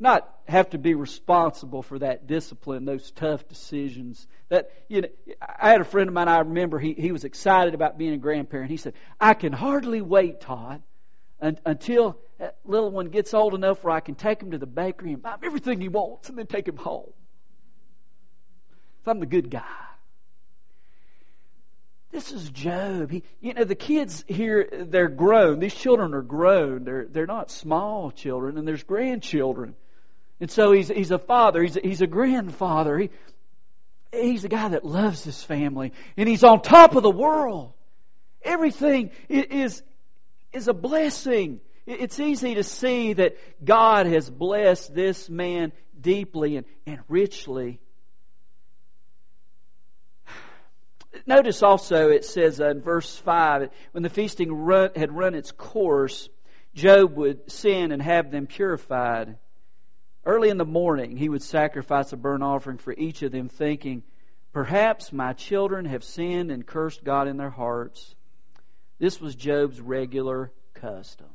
not 0.00 0.28
have 0.46 0.70
to 0.70 0.78
be 0.78 0.94
responsible 0.94 1.82
for 1.82 1.98
that 1.98 2.26
discipline, 2.26 2.84
those 2.84 3.10
tough 3.10 3.48
decisions. 3.48 4.26
That 4.48 4.70
you 4.88 5.02
know, 5.02 5.08
I 5.40 5.70
had 5.70 5.80
a 5.80 5.84
friend 5.84 6.08
of 6.08 6.14
mine. 6.14 6.28
I 6.28 6.38
remember 6.38 6.78
he 6.78 6.94
he 6.94 7.12
was 7.12 7.24
excited 7.24 7.74
about 7.74 7.98
being 7.98 8.12
a 8.12 8.18
grandparent. 8.18 8.70
He 8.70 8.76
said, 8.76 8.94
"I 9.20 9.34
can 9.34 9.52
hardly 9.52 10.00
wait, 10.00 10.40
Todd, 10.40 10.82
until 11.40 12.18
that 12.38 12.58
little 12.64 12.90
one 12.90 13.08
gets 13.08 13.34
old 13.34 13.54
enough 13.54 13.82
where 13.82 13.92
I 13.92 14.00
can 14.00 14.14
take 14.14 14.40
him 14.40 14.52
to 14.52 14.58
the 14.58 14.66
bakery 14.66 15.12
and 15.12 15.22
buy 15.22 15.34
him 15.34 15.40
everything 15.42 15.80
he 15.80 15.88
wants, 15.88 16.28
and 16.28 16.38
then 16.38 16.46
take 16.46 16.68
him 16.68 16.76
home." 16.76 17.12
So 19.04 19.10
I'm 19.10 19.20
the 19.20 19.26
good 19.26 19.50
guy. 19.50 19.62
This 22.10 22.32
is 22.32 22.48
Job. 22.50 23.10
He, 23.10 23.22
you 23.40 23.52
know, 23.52 23.64
the 23.64 23.74
kids 23.74 24.24
here, 24.26 24.66
they're 24.72 25.08
grown. 25.08 25.58
These 25.58 25.74
children 25.74 26.14
are 26.14 26.22
grown. 26.22 26.84
They're, 26.84 27.06
they're 27.06 27.26
not 27.26 27.50
small 27.50 28.10
children, 28.10 28.56
and 28.56 28.66
there's 28.66 28.82
grandchildren. 28.82 29.76
And 30.40 30.50
so 30.50 30.72
he's, 30.72 30.88
he's 30.88 31.10
a 31.10 31.18
father, 31.18 31.62
he's 31.62 31.76
a, 31.76 31.80
he's 31.80 32.00
a 32.00 32.06
grandfather. 32.06 32.98
He, 32.98 33.10
he's 34.12 34.44
a 34.44 34.48
guy 34.48 34.68
that 34.68 34.84
loves 34.84 35.24
his 35.24 35.42
family, 35.42 35.92
and 36.16 36.28
he's 36.28 36.44
on 36.44 36.62
top 36.62 36.94
of 36.94 37.02
the 37.02 37.10
world. 37.10 37.72
Everything 38.42 39.10
is, 39.28 39.82
is 40.52 40.68
a 40.68 40.74
blessing. 40.74 41.60
It's 41.86 42.20
easy 42.20 42.54
to 42.54 42.62
see 42.62 43.14
that 43.14 43.36
God 43.64 44.06
has 44.06 44.30
blessed 44.30 44.94
this 44.94 45.28
man 45.28 45.72
deeply 46.00 46.56
and, 46.56 46.66
and 46.86 47.00
richly. 47.08 47.80
Notice 51.26 51.62
also 51.64 52.10
it 52.10 52.24
says 52.24 52.60
in 52.60 52.80
verse 52.80 53.16
5 53.16 53.70
when 53.90 54.02
the 54.04 54.10
feasting 54.10 54.52
run, 54.52 54.90
had 54.94 55.10
run 55.10 55.34
its 55.34 55.50
course, 55.50 56.28
Job 56.74 57.16
would 57.16 57.50
sin 57.50 57.90
and 57.90 58.00
have 58.00 58.30
them 58.30 58.46
purified. 58.46 59.36
Early 60.24 60.48
in 60.48 60.58
the 60.58 60.64
morning, 60.64 61.16
he 61.16 61.28
would 61.28 61.42
sacrifice 61.42 62.12
a 62.12 62.16
burnt 62.16 62.42
offering 62.42 62.78
for 62.78 62.92
each 62.92 63.22
of 63.22 63.32
them, 63.32 63.48
thinking, 63.48 64.02
Perhaps 64.52 65.12
my 65.12 65.32
children 65.32 65.84
have 65.84 66.02
sinned 66.02 66.50
and 66.50 66.66
cursed 66.66 67.04
God 67.04 67.28
in 67.28 67.36
their 67.36 67.50
hearts. 67.50 68.14
This 68.98 69.20
was 69.20 69.34
Job's 69.34 69.80
regular 69.80 70.52
custom. 70.74 71.28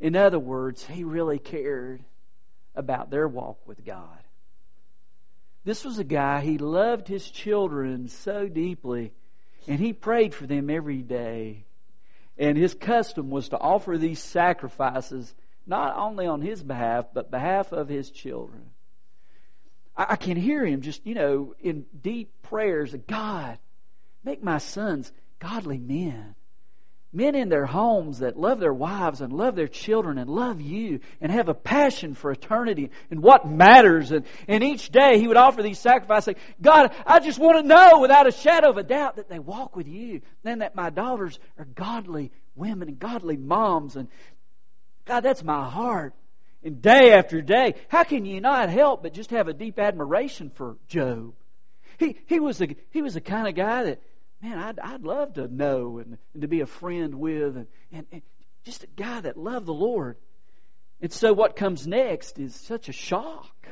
In 0.00 0.16
other 0.16 0.38
words, 0.38 0.86
he 0.86 1.04
really 1.04 1.38
cared 1.38 2.02
about 2.74 3.10
their 3.10 3.28
walk 3.28 3.66
with 3.66 3.84
God. 3.84 4.18
This 5.64 5.84
was 5.84 5.98
a 5.98 6.04
guy, 6.04 6.40
he 6.40 6.58
loved 6.58 7.06
his 7.06 7.30
children 7.30 8.08
so 8.08 8.48
deeply, 8.48 9.12
and 9.68 9.78
he 9.78 9.92
prayed 9.92 10.34
for 10.34 10.46
them 10.46 10.68
every 10.68 11.02
day. 11.02 11.66
And 12.36 12.58
his 12.58 12.74
custom 12.74 13.30
was 13.30 13.50
to 13.50 13.58
offer 13.58 13.96
these 13.96 14.18
sacrifices 14.18 15.34
not 15.66 15.96
only 15.96 16.26
on 16.26 16.40
his 16.40 16.62
behalf, 16.62 17.06
but 17.12 17.30
behalf 17.30 17.72
of 17.72 17.88
his 17.88 18.10
children. 18.10 18.70
I, 19.96 20.06
I 20.10 20.16
can 20.16 20.36
hear 20.36 20.64
him 20.64 20.80
just, 20.80 21.06
you 21.06 21.14
know, 21.14 21.54
in 21.60 21.86
deep 22.00 22.30
prayers 22.42 22.94
of 22.94 23.06
God, 23.06 23.58
make 24.24 24.42
my 24.42 24.58
sons 24.58 25.12
godly 25.38 25.78
men 25.78 26.34
men 27.12 27.34
in 27.34 27.48
their 27.48 27.66
homes 27.66 28.20
that 28.20 28.38
love 28.38 28.58
their 28.58 28.72
wives 28.72 29.20
and 29.20 29.32
love 29.32 29.54
their 29.54 29.68
children 29.68 30.16
and 30.16 30.30
love 30.30 30.60
you 30.60 31.00
and 31.20 31.30
have 31.30 31.48
a 31.48 31.54
passion 31.54 32.14
for 32.14 32.30
eternity 32.30 32.90
and 33.10 33.22
what 33.22 33.48
matters. 33.48 34.10
And, 34.10 34.24
and 34.48 34.64
each 34.64 34.90
day 34.90 35.18
he 35.18 35.28
would 35.28 35.36
offer 35.36 35.62
these 35.62 35.78
sacrifices. 35.78 36.34
God, 36.60 36.92
I 37.06 37.20
just 37.20 37.38
want 37.38 37.58
to 37.58 37.62
know 37.62 38.00
without 38.00 38.26
a 38.26 38.32
shadow 38.32 38.70
of 38.70 38.78
a 38.78 38.82
doubt 38.82 39.16
that 39.16 39.28
they 39.28 39.38
walk 39.38 39.76
with 39.76 39.86
you. 39.86 40.22
And 40.44 40.62
that 40.62 40.74
my 40.74 40.90
daughters 40.90 41.38
are 41.58 41.66
godly 41.66 42.32
women 42.54 42.88
and 42.88 42.98
godly 42.98 43.36
moms. 43.36 43.96
And 43.96 44.08
God, 45.12 45.24
that's 45.24 45.44
my 45.44 45.68
heart. 45.68 46.14
And 46.64 46.80
day 46.80 47.12
after 47.12 47.42
day, 47.42 47.74
how 47.88 48.02
can 48.02 48.24
you 48.24 48.40
not 48.40 48.70
help 48.70 49.02
but 49.02 49.12
just 49.12 49.30
have 49.30 49.46
a 49.46 49.52
deep 49.52 49.78
admiration 49.78 50.48
for 50.48 50.78
Job? 50.88 51.34
He, 51.98 52.16
he 52.24 52.40
was 52.40 52.56
the, 52.56 52.76
he 52.88 53.02
was 53.02 53.12
the 53.12 53.20
kind 53.20 53.46
of 53.46 53.54
guy 53.54 53.82
that 53.82 54.00
man, 54.40 54.58
I'd, 54.58 54.78
I'd 54.78 55.02
love 55.02 55.34
to 55.34 55.54
know 55.54 55.98
and, 55.98 56.16
and 56.32 56.40
to 56.40 56.48
be 56.48 56.62
a 56.62 56.66
friend 56.66 57.16
with, 57.16 57.58
and, 57.58 57.66
and, 57.92 58.06
and 58.10 58.22
just 58.64 58.84
a 58.84 58.86
guy 58.86 59.20
that 59.20 59.36
loved 59.36 59.66
the 59.66 59.74
Lord. 59.74 60.16
And 61.02 61.12
so 61.12 61.34
what 61.34 61.56
comes 61.56 61.86
next 61.86 62.38
is 62.38 62.54
such 62.54 62.88
a 62.88 62.92
shock. 62.92 63.68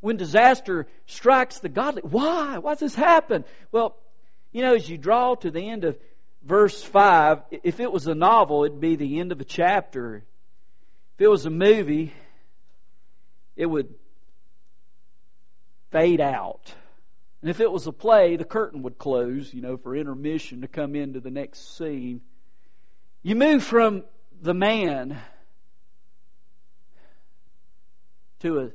When 0.00 0.18
disaster 0.18 0.86
strikes 1.06 1.60
the 1.60 1.70
godly, 1.70 2.02
why? 2.02 2.58
Why 2.58 2.72
does 2.72 2.80
this 2.80 2.94
happen? 2.94 3.46
Well, 3.72 3.96
you 4.52 4.60
know, 4.60 4.74
as 4.74 4.86
you 4.86 4.98
draw 4.98 5.34
to 5.36 5.50
the 5.50 5.66
end 5.66 5.84
of 5.84 5.96
verse 6.46 6.82
5, 6.82 7.42
if 7.62 7.80
it 7.80 7.90
was 7.90 8.06
a 8.06 8.14
novel, 8.14 8.64
it'd 8.64 8.80
be 8.80 8.96
the 8.96 9.18
end 9.18 9.32
of 9.32 9.40
a 9.40 9.44
chapter. 9.44 10.24
If 11.16 11.20
it 11.20 11.28
was 11.28 11.44
a 11.44 11.50
movie, 11.50 12.14
it 13.56 13.66
would 13.66 13.92
fade 15.90 16.20
out. 16.20 16.74
And 17.42 17.50
if 17.50 17.60
it 17.60 17.70
was 17.70 17.86
a 17.86 17.92
play, 17.92 18.36
the 18.36 18.44
curtain 18.44 18.82
would 18.82 18.98
close, 18.98 19.52
you 19.52 19.60
know, 19.60 19.76
for 19.76 19.94
intermission 19.96 20.60
to 20.60 20.68
come 20.68 20.94
into 20.94 21.20
the 21.20 21.30
next 21.30 21.76
scene. 21.76 22.20
You 23.22 23.34
move 23.34 23.64
from 23.64 24.04
the 24.40 24.54
man 24.54 25.18
to 28.40 28.60
a 28.60 28.70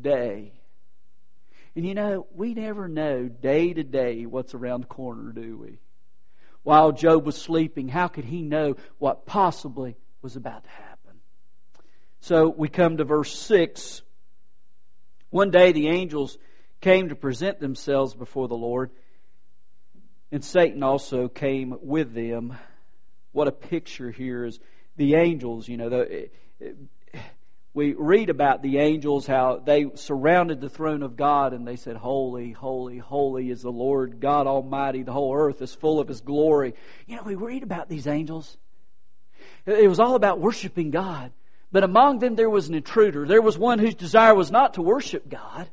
day. 0.00 0.52
And 1.74 1.86
you 1.86 1.94
know, 1.94 2.26
we 2.34 2.54
never 2.54 2.88
know 2.88 3.28
day 3.28 3.72
to 3.72 3.82
day 3.82 4.26
what's 4.26 4.54
around 4.54 4.82
the 4.82 4.86
corner, 4.88 5.32
do 5.32 5.58
we? 5.58 5.78
While 6.68 6.92
Job 6.92 7.24
was 7.24 7.38
sleeping, 7.38 7.88
how 7.88 8.08
could 8.08 8.26
he 8.26 8.42
know 8.42 8.76
what 8.98 9.24
possibly 9.24 9.96
was 10.20 10.36
about 10.36 10.64
to 10.64 10.68
happen? 10.68 11.20
So 12.20 12.50
we 12.54 12.68
come 12.68 12.98
to 12.98 13.04
verse 13.04 13.34
6. 13.34 14.02
One 15.30 15.50
day 15.50 15.72
the 15.72 15.88
angels 15.88 16.36
came 16.82 17.08
to 17.08 17.14
present 17.14 17.58
themselves 17.58 18.12
before 18.12 18.48
the 18.48 18.54
Lord, 18.54 18.90
and 20.30 20.44
Satan 20.44 20.82
also 20.82 21.26
came 21.26 21.74
with 21.80 22.12
them. 22.12 22.54
What 23.32 23.48
a 23.48 23.52
picture 23.52 24.10
here 24.10 24.44
is 24.44 24.60
the 24.94 25.14
angels, 25.14 25.68
you 25.68 25.78
know, 25.78 25.88
the, 25.88 26.28
we 27.78 27.94
read 27.94 28.28
about 28.28 28.60
the 28.60 28.78
angels, 28.78 29.24
how 29.24 29.62
they 29.64 29.86
surrounded 29.94 30.60
the 30.60 30.68
throne 30.68 31.04
of 31.04 31.16
God 31.16 31.52
and 31.52 31.64
they 31.64 31.76
said, 31.76 31.94
Holy, 31.94 32.50
holy, 32.50 32.98
holy 32.98 33.50
is 33.50 33.62
the 33.62 33.70
Lord 33.70 34.18
God 34.18 34.48
Almighty. 34.48 35.04
The 35.04 35.12
whole 35.12 35.32
earth 35.32 35.62
is 35.62 35.76
full 35.76 36.00
of 36.00 36.08
His 36.08 36.20
glory. 36.20 36.74
You 37.06 37.14
know, 37.14 37.22
we 37.22 37.36
read 37.36 37.62
about 37.62 37.88
these 37.88 38.08
angels. 38.08 38.58
It 39.64 39.88
was 39.88 40.00
all 40.00 40.16
about 40.16 40.40
worshiping 40.40 40.90
God. 40.90 41.30
But 41.70 41.84
among 41.84 42.18
them 42.18 42.34
there 42.34 42.50
was 42.50 42.68
an 42.68 42.74
intruder. 42.74 43.28
There 43.28 43.40
was 43.40 43.56
one 43.56 43.78
whose 43.78 43.94
desire 43.94 44.34
was 44.34 44.50
not 44.50 44.74
to 44.74 44.82
worship 44.82 45.28
God, 45.28 45.70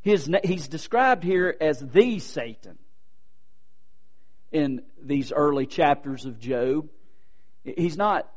his, 0.00 0.30
he's 0.44 0.66
described 0.66 1.24
here 1.24 1.54
as 1.60 1.78
the 1.78 2.20
Satan 2.20 2.78
in 4.50 4.80
these 5.02 5.30
early 5.30 5.66
chapters 5.66 6.24
of 6.24 6.38
Job. 6.40 6.88
He's 7.64 7.98
not 7.98 8.32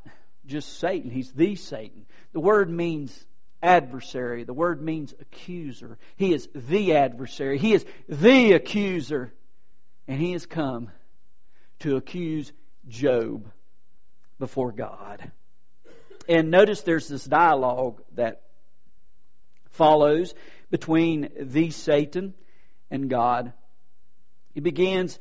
just 0.50 0.80
Satan, 0.80 1.10
he's 1.12 1.32
the 1.32 1.56
Satan. 1.56 2.06
The 2.34 2.40
word 2.40 2.70
means 2.70 3.26
adversary, 3.62 4.44
the 4.44 4.54
word 4.54 4.82
means 4.82 5.14
accuser. 5.20 5.98
He 6.18 6.34
is 6.34 6.50
the 6.54 6.96
adversary, 6.96 7.58
he 7.58 7.74
is 7.74 7.86
the 8.08 8.54
accuser. 8.54 9.34
And 10.08 10.20
he 10.20 10.32
has 10.32 10.48
come 10.48 10.90
to 11.80 11.96
accuse 11.96 12.52
Job 12.88 13.52
before 14.40 14.72
God. 14.72 15.32
And 16.28 16.50
notice 16.50 16.82
there's 16.82 17.08
this 17.08 17.26
dialogue 17.26 18.02
that 18.16 18.42
follows 19.70 20.34
between 20.72 21.30
the 21.40 21.70
Satan 21.70 22.34
and 22.90 23.10
God. 23.10 23.54
He 24.54 24.62
begins, 24.62 25.20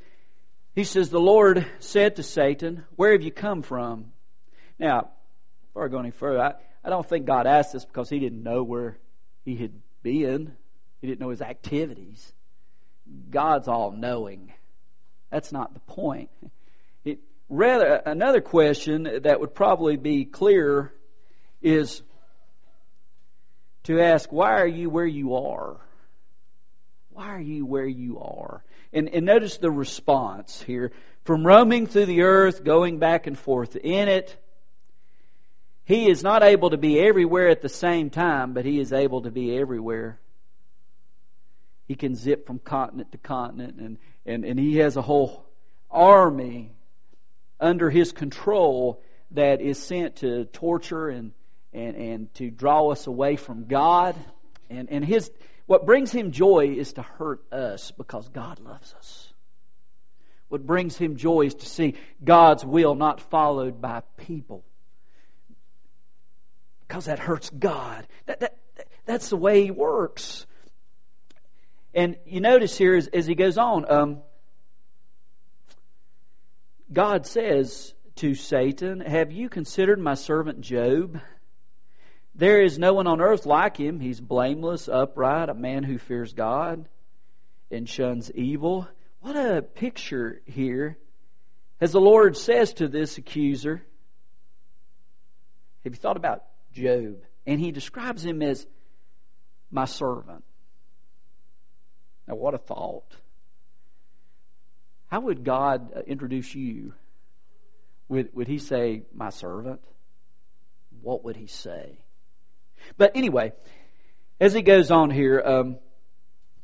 he 0.74 0.84
says, 0.84 1.10
The 1.10 1.20
Lord 1.20 1.66
said 1.80 2.16
to 2.16 2.22
Satan, 2.22 2.84
Where 2.96 3.12
have 3.12 3.22
you 3.22 3.30
come 3.30 3.62
from? 3.62 4.12
Now, 4.78 5.10
before 5.78 5.86
I 5.86 5.90
go 5.90 6.00
any 6.00 6.10
further, 6.10 6.42
I, 6.42 6.54
I 6.84 6.90
don't 6.90 7.08
think 7.08 7.24
God 7.24 7.46
asked 7.46 7.72
this 7.72 7.84
because 7.84 8.10
he 8.10 8.18
didn't 8.18 8.42
know 8.42 8.64
where 8.64 8.98
he 9.44 9.54
had 9.54 9.72
been, 10.02 10.56
he 11.00 11.06
didn't 11.06 11.20
know 11.20 11.30
his 11.30 11.40
activities. 11.40 12.32
God's 13.30 13.68
all 13.68 13.92
knowing. 13.92 14.52
That's 15.30 15.52
not 15.52 15.74
the 15.74 15.80
point. 15.80 16.30
It, 17.04 17.20
rather, 17.48 18.02
another 18.04 18.40
question 18.40 19.20
that 19.22 19.38
would 19.38 19.54
probably 19.54 19.96
be 19.96 20.24
clear 20.24 20.92
is 21.62 22.02
to 23.84 24.00
ask, 24.00 24.32
why 24.32 24.60
are 24.60 24.66
you 24.66 24.90
where 24.90 25.06
you 25.06 25.36
are? 25.36 25.76
Why 27.10 27.28
are 27.28 27.40
you 27.40 27.64
where 27.64 27.86
you 27.86 28.18
are? 28.18 28.64
And, 28.92 29.08
and 29.10 29.24
notice 29.24 29.58
the 29.58 29.70
response 29.70 30.60
here. 30.60 30.90
From 31.22 31.46
roaming 31.46 31.86
through 31.86 32.06
the 32.06 32.22
earth, 32.22 32.64
going 32.64 32.98
back 32.98 33.28
and 33.28 33.38
forth 33.38 33.76
in 33.76 34.08
it, 34.08 34.42
he 35.88 36.08
is 36.08 36.22
not 36.22 36.44
able 36.44 36.70
to 36.70 36.76
be 36.76 37.00
everywhere 37.00 37.48
at 37.48 37.62
the 37.62 37.68
same 37.68 38.10
time, 38.10 38.52
but 38.52 38.64
he 38.64 38.78
is 38.78 38.92
able 38.92 39.22
to 39.22 39.30
be 39.30 39.56
everywhere. 39.56 40.20
He 41.88 41.96
can 41.96 42.14
zip 42.14 42.46
from 42.46 42.60
continent 42.60 43.10
to 43.12 43.18
continent, 43.18 43.80
and, 43.80 43.98
and, 44.24 44.44
and 44.44 44.60
he 44.60 44.76
has 44.76 44.96
a 44.96 45.02
whole 45.02 45.46
army 45.90 46.70
under 47.58 47.90
his 47.90 48.12
control 48.12 49.02
that 49.32 49.60
is 49.60 49.82
sent 49.82 50.16
to 50.16 50.44
torture 50.44 51.08
and 51.08 51.32
and, 51.72 51.96
and 51.96 52.34
to 52.34 52.50
draw 52.50 52.90
us 52.90 53.06
away 53.06 53.36
from 53.36 53.66
God. 53.66 54.16
And, 54.70 54.90
and 54.90 55.04
his, 55.04 55.30
what 55.66 55.86
brings 55.86 56.12
him 56.12 56.32
joy 56.32 56.74
is 56.76 56.94
to 56.94 57.02
hurt 57.02 57.40
us 57.52 57.90
because 57.90 58.28
God 58.28 58.60
loves 58.60 58.94
us. 58.94 59.32
What 60.48 60.66
brings 60.66 60.96
him 60.96 61.16
joy 61.16 61.42
is 61.42 61.54
to 61.56 61.66
see 61.66 61.94
God's 62.24 62.64
will 62.64 62.94
not 62.94 63.20
followed 63.20 63.80
by 63.80 64.02
people. 64.16 64.64
Because 66.88 67.04
that 67.04 67.18
hurts 67.18 67.50
God. 67.50 68.08
That, 68.26 68.40
that, 68.40 68.58
that's 69.04 69.28
the 69.28 69.36
way 69.36 69.64
he 69.64 69.70
works. 69.70 70.46
And 71.94 72.16
you 72.26 72.40
notice 72.40 72.76
here 72.76 72.96
as, 72.96 73.08
as 73.08 73.26
he 73.26 73.34
goes 73.34 73.58
on, 73.58 73.90
um, 73.90 74.22
God 76.90 77.26
says 77.26 77.94
to 78.16 78.34
Satan, 78.34 79.00
Have 79.00 79.30
you 79.30 79.48
considered 79.48 80.00
my 80.00 80.14
servant 80.14 80.62
Job? 80.62 81.20
There 82.34 82.62
is 82.62 82.78
no 82.78 82.94
one 82.94 83.06
on 83.06 83.20
earth 83.20 83.46
like 83.46 83.76
him. 83.76 84.00
He's 84.00 84.20
blameless, 84.20 84.88
upright, 84.88 85.48
a 85.48 85.54
man 85.54 85.84
who 85.84 85.98
fears 85.98 86.32
God 86.32 86.88
and 87.70 87.88
shuns 87.88 88.30
evil. 88.30 88.88
What 89.20 89.36
a 89.36 89.60
picture 89.60 90.40
here. 90.46 90.96
As 91.80 91.92
the 91.92 92.00
Lord 92.00 92.36
says 92.36 92.72
to 92.74 92.88
this 92.88 93.18
accuser, 93.18 93.82
have 95.84 95.92
you 95.92 95.98
thought 95.98 96.16
about 96.16 96.44
Job? 96.78 97.22
And 97.46 97.60
he 97.60 97.72
describes 97.72 98.24
him 98.24 98.42
as 98.42 98.66
my 99.70 99.84
servant. 99.84 100.44
Now, 102.26 102.34
what 102.34 102.54
a 102.54 102.58
thought. 102.58 103.16
How 105.08 105.20
would 105.20 105.44
God 105.44 105.92
uh, 105.96 106.00
introduce 106.06 106.54
you? 106.54 106.92
Would, 108.08 108.34
would 108.34 108.48
he 108.48 108.58
say, 108.58 109.02
my 109.14 109.30
servant? 109.30 109.80
What 111.00 111.24
would 111.24 111.36
he 111.36 111.46
say? 111.46 111.98
But 112.96 113.12
anyway, 113.14 113.52
as 114.40 114.52
he 114.52 114.62
goes 114.62 114.90
on 114.90 115.10
here, 115.10 115.42
um, 115.44 115.78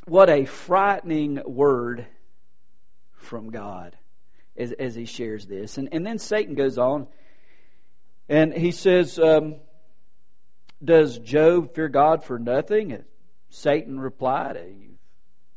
what 0.07 0.29
a 0.29 0.45
frightening 0.45 1.41
word 1.47 2.07
from 3.17 3.51
God 3.51 3.97
as, 4.57 4.73
as 4.73 4.95
he 4.95 5.07
shares 5.07 5.47
this. 5.47 5.79
And, 5.79 5.89
and 5.93 6.07
then 6.07 6.19
Satan 6.19 6.55
goes 6.55 6.79
on 6.79 7.07
and 8.29 8.53
he 8.53 8.71
says, 8.71 9.19
um, 9.19 9.57
Does 10.85 11.19
Job 11.19 11.75
fear 11.75 11.89
God 11.89 12.25
for 12.25 12.39
nothing? 12.39 13.03
Satan 13.49 13.99
replied, 13.99 14.57
You 14.77 14.97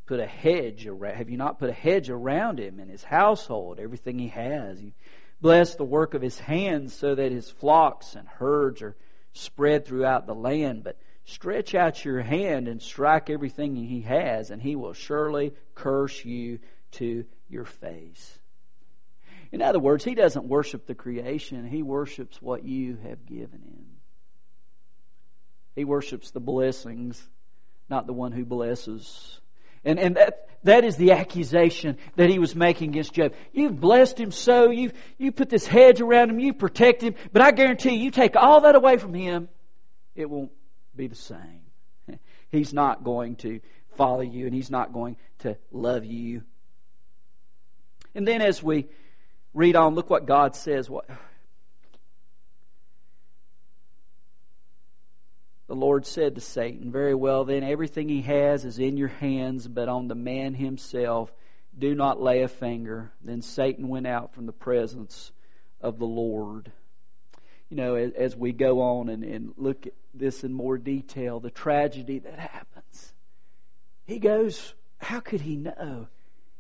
put 0.06 0.20
a 0.20 0.26
hedge 0.26 0.88
around, 0.88 1.18
have 1.18 1.30
you 1.30 1.38
not 1.38 1.60
put 1.60 1.70
a 1.70 1.74
hedge 1.74 2.10
around 2.10 2.60
him 2.60 2.80
and 2.80 2.90
his 2.90 3.04
household, 3.04 3.80
everything 3.80 4.20
he 4.20 4.30
has? 4.30 4.82
You 4.82 4.94
Bless 5.40 5.76
the 5.76 5.84
work 5.84 6.14
of 6.14 6.22
his 6.22 6.40
hands 6.40 6.94
so 6.94 7.14
that 7.14 7.32
his 7.32 7.50
flocks 7.50 8.16
and 8.16 8.28
herds 8.28 8.82
are 8.82 8.96
spread 9.34 9.86
throughout 9.86 10.26
the 10.26 10.34
land. 10.34 10.84
But 10.84 10.98
stretch 11.26 11.76
out 11.76 12.04
your 12.04 12.22
hand 12.22 12.68
and 12.68 12.82
strike 12.82 13.30
everything 13.30 13.76
he 13.76 14.02
has, 14.02 14.50
and 14.50 14.62
he 14.62 14.76
will 14.76 14.94
surely 14.94 15.54
curse 15.76 16.26
you 16.26 16.60
to 16.94 17.26
your 17.50 17.66
face. 17.66 18.40
In 19.52 19.62
other 19.62 19.80
words, 19.80 20.04
he 20.04 20.16
doesn't 20.16 20.48
worship 20.48 20.88
the 20.88 20.96
creation, 20.96 21.68
he 21.68 21.84
worships 21.84 22.42
what 22.42 22.64
you 22.64 22.98
have 23.04 23.26
given 23.26 23.62
him. 23.62 23.87
He 25.78 25.86
worships 25.86 26.32
the 26.32 26.40
blessings, 26.40 27.22
not 27.88 28.08
the 28.08 28.14
one 28.14 28.32
who 28.32 28.44
blesses. 28.44 29.40
And, 29.86 30.00
and 30.00 30.16
that, 30.16 30.50
that 30.64 30.84
is 30.84 30.96
the 30.96 31.12
accusation 31.12 32.00
that 32.16 32.32
he 32.32 32.40
was 32.40 32.56
making 32.56 32.90
against 32.90 33.14
Job. 33.14 33.34
You've 33.54 33.80
blessed 33.80 34.20
him 34.20 34.32
so, 34.32 34.72
you've, 34.72 34.94
you 35.20 35.32
put 35.32 35.50
this 35.50 35.68
hedge 35.68 36.02
around 36.02 36.32
him, 36.32 36.40
you've 36.40 36.58
protected 36.58 37.14
him, 37.14 37.30
but 37.32 37.44
I 37.44 37.52
guarantee 37.52 37.92
you, 37.92 38.06
you 38.06 38.12
take 38.12 38.36
all 38.36 38.62
that 38.62 38.74
away 38.74 38.98
from 38.98 39.14
him, 39.14 39.50
it 40.16 40.28
won't 40.28 40.50
be 40.96 41.06
the 41.06 41.16
same. 41.16 41.62
He's 42.50 42.74
not 42.74 43.04
going 43.04 43.36
to 43.38 43.62
follow 43.98 44.22
you 44.22 44.48
and 44.48 44.56
he's 44.56 44.72
not 44.72 44.94
going 44.94 45.16
to 45.40 45.58
love 45.72 46.06
you. 46.06 46.42
And 48.16 48.28
then 48.28 48.42
as 48.42 48.64
we 48.64 48.88
read 49.54 49.76
on, 49.76 49.94
look 49.94 50.10
what 50.10 50.26
God 50.26 50.56
says. 50.56 50.90
What, 50.90 51.08
The 55.68 55.76
Lord 55.76 56.06
said 56.06 56.36
to 56.36 56.42
Satan, 56.42 56.92
Very 56.92 57.14
well, 57.14 57.44
then 57.44 57.64
everything 57.64 58.08
he 58.08 58.22
has 58.22 58.64
is 58.64 58.80
in 58.80 58.98
your 58.98 59.10
hands, 59.10 59.68
but 59.68 59.90
on 59.90 60.08
the 60.08 60.16
man 60.16 60.54
himself 60.54 61.32
do 61.78 61.94
not 61.94 62.22
lay 62.22 62.42
a 62.42 62.48
finger. 62.48 63.12
Then 63.22 63.42
Satan 63.42 63.90
went 63.90 64.08
out 64.08 64.34
from 64.34 64.46
the 64.46 64.54
presence 64.54 65.32
of 65.82 66.00
the 66.00 66.06
Lord. 66.06 66.72
You 67.70 67.76
know, 67.76 67.96
as, 67.96 68.36
we 68.36 68.54
go 68.54 68.82
on 68.82 69.10
and, 69.10 69.24
and 69.26 69.54
look 69.58 69.88
at 69.88 69.94
this 70.14 70.46
in 70.46 70.54
more 70.54 70.78
detail, 70.78 71.42
the 71.42 71.52
tragedy 71.52 72.20
that 72.20 72.40
happens, 72.40 73.14
he 74.06 74.20
goes, 74.20 74.74
How 75.00 75.20
could 75.20 75.42
he 75.42 75.58
know? 75.58 76.08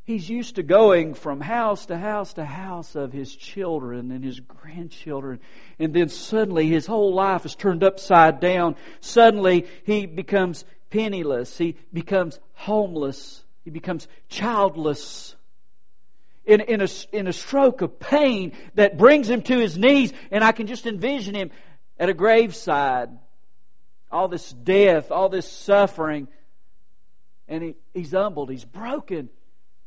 He's 0.07 0.29
used 0.29 0.55
to 0.55 0.63
going 0.63 1.15
from 1.15 1.41
house 1.41 1.87
to 1.87 1.97
house 1.97 2.31
to 2.35 2.45
house 2.45 2.95
of 2.95 3.11
his 3.11 3.35
children 3.35 4.09
and 4.09 4.23
his 4.23 4.39
grandchildren. 4.39 5.41
And 5.79 5.93
then 5.93 6.07
suddenly 6.07 6.69
his 6.69 6.85
whole 6.85 7.13
life 7.13 7.45
is 7.45 7.55
turned 7.55 7.83
upside 7.83 8.39
down. 8.39 8.77
Suddenly 9.01 9.67
he 9.83 10.05
becomes 10.05 10.63
penniless. 10.91 11.57
He 11.57 11.75
becomes 11.91 12.39
homeless. 12.53 13.43
He 13.65 13.69
becomes 13.69 14.07
childless. 14.29 15.35
In, 16.45 16.61
in, 16.61 16.79
a, 16.79 16.87
in 17.11 17.27
a 17.27 17.33
stroke 17.33 17.81
of 17.81 17.99
pain 17.99 18.53
that 18.75 18.97
brings 18.97 19.29
him 19.29 19.41
to 19.41 19.57
his 19.57 19.77
knees, 19.77 20.13
and 20.31 20.41
I 20.41 20.53
can 20.53 20.67
just 20.67 20.85
envision 20.85 21.35
him 21.35 21.51
at 21.99 22.07
a 22.07 22.13
graveside. 22.13 23.09
All 24.09 24.29
this 24.29 24.53
death, 24.53 25.11
all 25.11 25.27
this 25.27 25.51
suffering. 25.51 26.29
And 27.49 27.61
he, 27.61 27.75
he's 27.93 28.13
humbled, 28.13 28.49
he's 28.49 28.63
broken. 28.63 29.27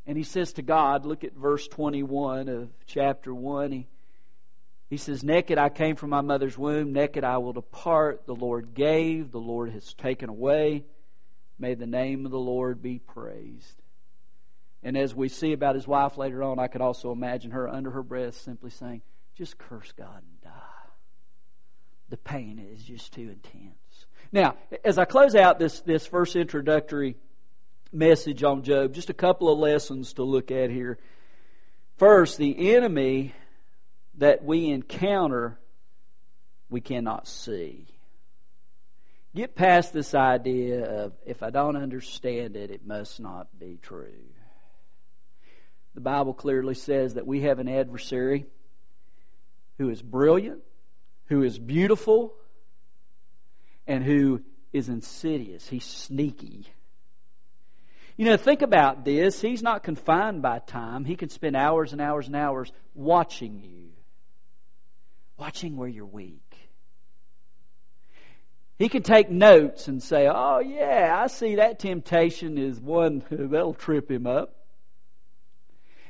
And 0.07 0.17
he 0.17 0.25
says 0.25 0.53
to 0.55 0.63
God, 0.63 1.07
look 1.07 1.25
at 1.25 1.35
verse 1.35 1.69
21 1.69 2.49
of 2.49 2.71
chapter 2.87 3.35
1. 3.35 3.73
He, 3.73 3.87
he 4.89 4.97
says, 4.97 5.23
Naked 5.23 5.59
I 5.59 5.69
came 5.69 5.97
from 5.97 6.11
my 6.11 6.21
mother's 6.21 6.59
womb, 6.59 6.93
naked 6.93 7.23
I 7.23 7.39
will 7.39 7.53
depart. 7.53 8.27
The 8.27 8.35
Lord 8.35 8.75
gave, 8.75 9.31
the 9.31 9.39
Lord 9.39 9.71
has 9.71 9.95
taken 9.95 10.29
away. 10.29 10.85
May 11.59 11.75
the 11.75 11.87
name 11.87 12.25
of 12.25 12.33
the 12.33 12.39
Lord 12.39 12.83
be 12.83 12.99
praised. 12.99 13.83
And 14.83 14.97
as 14.97 15.15
we 15.15 15.29
see 15.29 15.53
about 15.53 15.75
his 15.75 15.87
wife 15.87 16.17
later 16.17 16.43
on, 16.43 16.59
I 16.59 16.67
could 16.67 16.81
also 16.81 17.13
imagine 17.13 17.51
her 17.51 17.69
under 17.69 17.91
her 17.91 18.03
breath 18.03 18.35
simply 18.35 18.71
saying, 18.71 19.03
Just 19.35 19.59
curse 19.59 19.93
God 19.93 20.23
and 20.23 20.41
die. 20.43 20.51
The 22.09 22.17
pain 22.17 22.59
is 22.59 22.83
just 22.83 23.13
too 23.13 23.31
intense. 23.31 24.07
Now, 24.33 24.57
as 24.85 24.99
I 24.99 25.05
close 25.05 25.35
out 25.35 25.59
this, 25.59 25.81
this 25.81 26.07
first 26.07 26.35
introductory 26.35 27.17
message 27.93 28.43
on 28.43 28.63
Job. 28.63 28.95
Just 28.95 29.11
a 29.11 29.15
couple 29.15 29.53
of 29.53 29.59
lessons 29.59 30.13
to 30.15 30.23
look 30.23 30.51
at 30.51 30.71
here. 30.71 30.99
First, 31.97 32.39
the 32.39 32.75
enemy 32.75 33.35
that 34.19 34.45
we 34.45 34.69
encounter, 34.69 35.59
we 36.69 36.81
cannot 36.81 37.27
see. 37.27 37.87
Get 39.35 39.55
past 39.55 39.93
this 39.93 40.15
idea 40.15 40.85
of 40.85 41.13
if 41.25 41.43
I 41.43 41.51
don't 41.51 41.77
understand 41.77 42.57
it, 42.57 42.71
it 42.71 42.87
must 42.87 43.21
not 43.21 43.47
be 43.59 43.79
true. 43.81 44.13
The 45.95 46.01
Bible 46.01 46.35
clearly 46.35 46.75
says 46.75 47.15
that 47.15 47.27
we 47.27 47.43
have 47.43 47.59
an 47.59 47.69
adversary 47.69 48.47
who 49.79 49.89
is 49.89 50.03
brilliant, 50.03 50.63
who 51.27 51.43
is 51.43 51.59
beautiful, 51.59 52.35
and 53.87 54.05
who 54.05 54.43
is 54.73 54.89
insidious. 54.89 55.69
He's 55.69 55.85
sneaky. 55.85 56.67
You 58.21 58.27
know, 58.27 58.37
think 58.37 58.61
about 58.61 59.03
this. 59.03 59.41
He's 59.41 59.63
not 59.63 59.83
confined 59.83 60.43
by 60.43 60.59
time. 60.59 61.07
He 61.07 61.17
can 61.17 61.31
spend 61.31 61.57
hours 61.57 61.95
and 61.95 62.03
hours 62.03 62.27
and 62.27 62.37
hours 62.37 62.71
watching 62.95 63.61
you, 63.61 63.93
watching 65.39 65.79
where 65.79 65.89
you're 65.89 66.05
weak. 66.05 66.71
He 68.79 68.91
can 68.91 69.03
take 69.03 69.31
notes 69.31 69.89
and 69.89 70.03
say, 70.03 70.29
Oh, 70.31 70.59
yeah, 70.59 71.19
I 71.19 71.29
see 71.29 71.55
that 71.55 71.79
temptation 71.79 72.59
is 72.59 72.79
one 72.79 73.25
that'll 73.31 73.73
trip 73.73 74.11
him 74.11 74.27
up. 74.27 74.55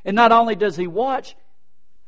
And 0.05 0.17
not 0.17 0.33
only 0.33 0.57
does 0.57 0.75
he 0.75 0.89
watch, 0.89 1.37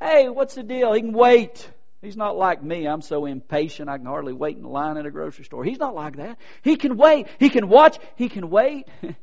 hey, 0.00 0.28
what's 0.28 0.56
the 0.56 0.64
deal? 0.64 0.94
He 0.94 1.00
can 1.00 1.12
wait. 1.12 1.70
He's 2.00 2.16
not 2.16 2.36
like 2.36 2.60
me. 2.60 2.88
I'm 2.88 3.02
so 3.02 3.24
impatient 3.24 3.88
I 3.88 3.98
can 3.98 4.06
hardly 4.06 4.32
wait 4.32 4.56
in 4.56 4.64
line 4.64 4.96
at 4.96 5.06
a 5.06 5.12
grocery 5.12 5.44
store. 5.44 5.62
He's 5.62 5.78
not 5.78 5.94
like 5.94 6.16
that. 6.16 6.38
He 6.62 6.74
can 6.74 6.96
wait. 6.96 7.28
He 7.38 7.50
can 7.50 7.68
watch. 7.68 8.00
He 8.16 8.28
can 8.28 8.50
wait. 8.50 8.88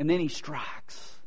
and 0.00 0.08
then 0.08 0.18
he 0.18 0.28
strikes. 0.28 1.18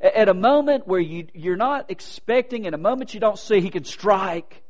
At 0.00 0.28
a 0.28 0.34
moment 0.34 0.88
where 0.88 0.98
you, 0.98 1.28
you're 1.32 1.56
not 1.56 1.92
expecting, 1.92 2.66
at 2.66 2.74
a 2.74 2.78
moment 2.78 3.14
you 3.14 3.20
don't 3.20 3.38
see, 3.38 3.60
he 3.60 3.70
can 3.70 3.84
strike. 3.84 4.64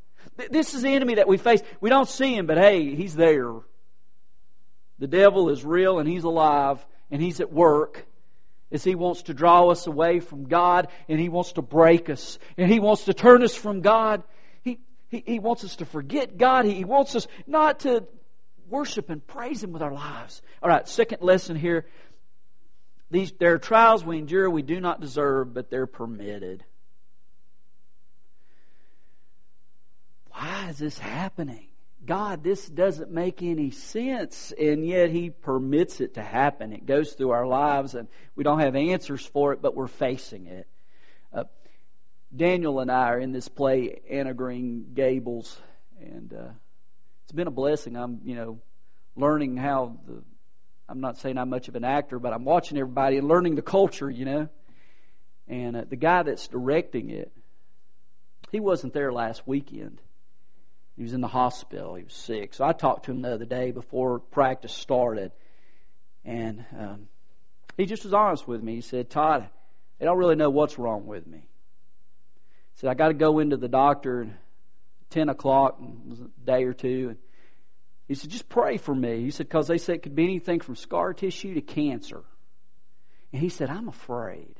This 0.51 0.75
is 0.75 0.83
the 0.83 0.91
enemy 0.91 1.15
that 1.15 1.27
we 1.27 1.39
face. 1.39 1.63
We 1.81 1.89
don't 1.89 2.09
see 2.09 2.37
him, 2.37 2.47
but 2.47 2.59
hey, 2.59 2.95
he's 2.95 3.17
there. 3.17 3.55
The 4.99 5.07
devil 5.07 5.49
is 5.49 5.65
real 5.65 6.01
and 6.01 6.09
he's 6.09 6.25
alive 6.25 6.85
and 7.11 7.23
he's 7.23 7.41
at 7.41 7.51
work 7.51 8.05
as 8.71 8.85
he 8.85 8.95
wants 8.95 9.23
to 9.23 9.35
draw 9.35 9.71
us 9.71 9.87
away 9.87 10.21
from 10.21 10.45
God 10.45 10.89
and 11.09 11.19
he 11.19 11.31
wants 11.31 11.53
to 11.53 11.63
break 11.63 12.11
us 12.11 12.39
and 12.59 12.71
he 12.71 12.79
wants 12.79 13.07
to 13.07 13.15
turn 13.15 13.43
us 13.43 13.55
from 13.55 13.81
God. 13.81 14.23
He, 14.61 14.81
he, 15.09 15.25
he 15.27 15.39
wants 15.39 15.65
us 15.65 15.77
to 15.77 15.87
forget 15.87 16.37
God. 16.37 16.67
He, 16.67 16.75
he 16.75 16.85
wants 16.85 17.17
us 17.17 17.27
not 17.47 17.81
to 17.81 18.05
worship 18.69 19.09
and 19.09 19.27
praise 19.27 19.63
him 19.63 19.73
with 19.73 19.81
our 19.81 19.95
lives. 19.95 20.43
All 20.63 20.69
right, 20.69 20.87
second 20.87 21.23
lesson 21.23 21.57
here 21.57 21.87
these, 23.13 23.33
there 23.39 23.53
are 23.53 23.59
trials 23.59 24.05
we 24.05 24.19
endure 24.19 24.49
we 24.49 24.63
do 24.63 24.81
not 24.81 25.01
deserve, 25.01 25.53
but 25.53 25.71
they're 25.71 25.87
permitted. 25.87 26.65
Why 30.31 30.69
is 30.71 30.79
this 30.79 30.99
happening? 30.99 31.67
God, 32.07 32.43
this 32.43 32.67
doesn't 32.67 33.11
make 33.11 33.43
any 33.43 33.71
sense, 33.71 34.53
and 34.59 34.85
yet 34.85 35.11
He 35.11 35.29
permits 35.29 36.01
it 36.01 36.15
to 36.15 36.23
happen. 36.23 36.73
It 36.73 36.87
goes 36.87 37.13
through 37.13 37.31
our 37.31 37.47
lives, 37.47 37.95
and 37.95 38.09
we 38.35 38.45
don't 38.45 38.61
have 38.61 38.75
answers 38.75 39.25
for 39.25 39.53
it, 39.53 39.61
but 39.61 39.77
we're 39.77 39.89
facing 39.89 40.47
it. 40.47 40.67
Uh, 41.33 41.45
Daniel 42.35 42.81
and 42.81 42.91
I 42.91 43.11
are 43.11 43.21
in 43.21 43.33
this 43.33 43.49
play, 43.49 44.01
Anne 44.11 44.27
of 44.27 44.39
Green 44.39 44.87
Gables, 44.95 45.61
and 46.01 46.33
uh, 46.33 46.53
it's 47.25 47.33
been 47.33 47.47
a 47.47 47.53
blessing. 47.53 47.95
I'm, 47.95 48.21
you 48.25 48.35
know, 48.35 48.59
learning 49.17 49.59
how 49.59 49.99
the 50.07 50.23
I'm 50.93 51.01
not 51.01 51.17
saying 51.17 51.39
I'm 51.39 51.49
much 51.49 51.69
of 51.69 51.75
an 51.75 51.85
actor, 51.85 52.19
but 52.19 52.35
I'm 52.35 52.45
watching 52.45 52.77
everybody 52.77 53.17
and 53.17 53.27
learning 53.27 53.55
the 53.55 53.63
culture, 53.63 54.11
you 54.11 54.27
know. 54.27 54.49
And 55.49 55.75
uh, 55.75 55.85
the 55.89 55.97
guy 55.97 56.23
that's 56.23 56.49
directing 56.49 57.09
it, 57.09 57.33
he 58.51 58.61
wasn't 58.61 58.93
there 58.93 59.11
last 59.11 59.49
weekend. 59.49 60.03
He 60.95 61.03
was 61.03 61.15
in 61.15 61.23
the 61.23 61.29
hospital. 61.29 61.95
He 61.95 62.05
was 62.05 62.13
sick. 62.13 62.53
So 62.53 62.67
I 62.67 62.75
talked 62.75 63.07
to 63.07 63.11
him 63.11 63.23
the 63.23 63.33
other 63.33 63.47
day 63.47 63.71
before 63.71 64.19
practice 64.19 64.75
started. 64.75 65.33
And 66.27 66.67
um, 66.79 67.09
he 67.79 67.87
just 67.87 68.05
was 68.05 68.13
honest 68.13 68.47
with 68.47 68.63
me. 68.63 68.75
He 68.75 68.81
said, 68.83 69.09
Todd, 69.09 69.49
they 69.99 70.05
don't 70.05 70.19
really 70.19 70.37
know 70.37 70.51
what's 70.51 70.79
wrong 70.79 71.07
with 71.07 71.27
me. 71.27 71.39
He 71.39 72.81
said, 72.81 72.91
I 72.91 72.95
got 72.95 73.09
to 73.09 73.15
go 73.15 73.39
into 73.39 73.57
the 73.57 73.67
doctor 73.67 74.25
at 74.25 74.29
10 75.09 75.31
o'clock, 75.31 75.81
a 75.81 76.45
day 76.45 76.65
or 76.65 76.75
two. 76.75 77.09
And 77.09 77.19
he 78.13 78.17
said, 78.17 78.31
just 78.31 78.51
pray 78.51 78.77
for 78.77 78.95
me. 78.95 79.23
He 79.23 79.31
said, 79.31 79.49
because 79.49 79.69
they 79.69 79.79
said 79.79 79.95
it 79.97 80.03
could 80.03 80.15
be 80.15 80.25
anything 80.25 80.61
from 80.61 80.77
scar 80.77 81.15
tissue 81.15 81.55
to 81.55 81.63
cancer. 81.63 82.23
And 83.33 83.41
he 83.41 83.49
said, 83.49 83.71
I'm 83.71 83.89
afraid. 83.89 84.55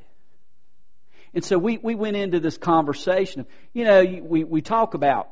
And 1.35 1.45
so 1.45 1.59
we, 1.59 1.77
we 1.77 1.93
went 1.93 2.15
into 2.15 2.39
this 2.39 2.57
conversation. 2.57 3.45
You 3.71 3.83
know, 3.85 4.03
we, 4.23 4.43
we 4.43 4.63
talk 4.63 4.95
about 4.95 5.29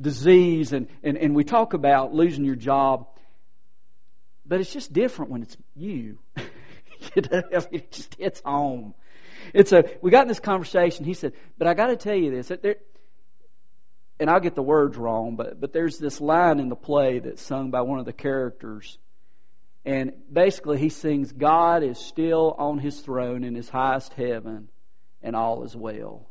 disease 0.00 0.72
and, 0.72 0.88
and, 1.04 1.16
and 1.16 1.36
we 1.36 1.44
talk 1.44 1.74
about 1.74 2.12
losing 2.12 2.44
your 2.44 2.56
job, 2.56 3.06
but 4.44 4.60
it's 4.60 4.72
just 4.72 4.92
different 4.92 5.30
when 5.30 5.42
it's 5.42 5.56
you. 5.76 6.18
know, 6.36 7.42
it 7.70 7.92
just 7.92 8.16
hits 8.16 8.42
home. 8.44 8.94
it's 9.54 9.70
a, 9.70 9.84
we 10.02 10.10
got 10.10 10.22
in 10.22 10.28
this 10.28 10.40
conversation. 10.40 11.04
He 11.04 11.14
said, 11.14 11.34
but 11.56 11.68
I 11.68 11.74
got 11.74 11.86
to 11.86 11.96
tell 11.96 12.16
you 12.16 12.32
this. 12.32 12.48
There, 12.48 12.76
and 14.20 14.28
I'll 14.28 14.40
get 14.40 14.54
the 14.54 14.62
words 14.62 14.96
wrong, 14.96 15.36
but, 15.36 15.60
but 15.60 15.72
there's 15.72 15.98
this 15.98 16.20
line 16.20 16.58
in 16.58 16.68
the 16.68 16.76
play 16.76 17.20
that's 17.20 17.42
sung 17.42 17.70
by 17.70 17.82
one 17.82 17.98
of 17.98 18.04
the 18.04 18.12
characters. 18.12 18.98
And 19.84 20.12
basically, 20.30 20.78
he 20.78 20.88
sings, 20.88 21.32
God 21.32 21.82
is 21.82 21.98
still 21.98 22.54
on 22.58 22.78
his 22.78 23.00
throne 23.00 23.44
in 23.44 23.54
his 23.54 23.68
highest 23.68 24.14
heaven, 24.14 24.68
and 25.22 25.36
all 25.36 25.62
is 25.64 25.76
well. 25.76 26.28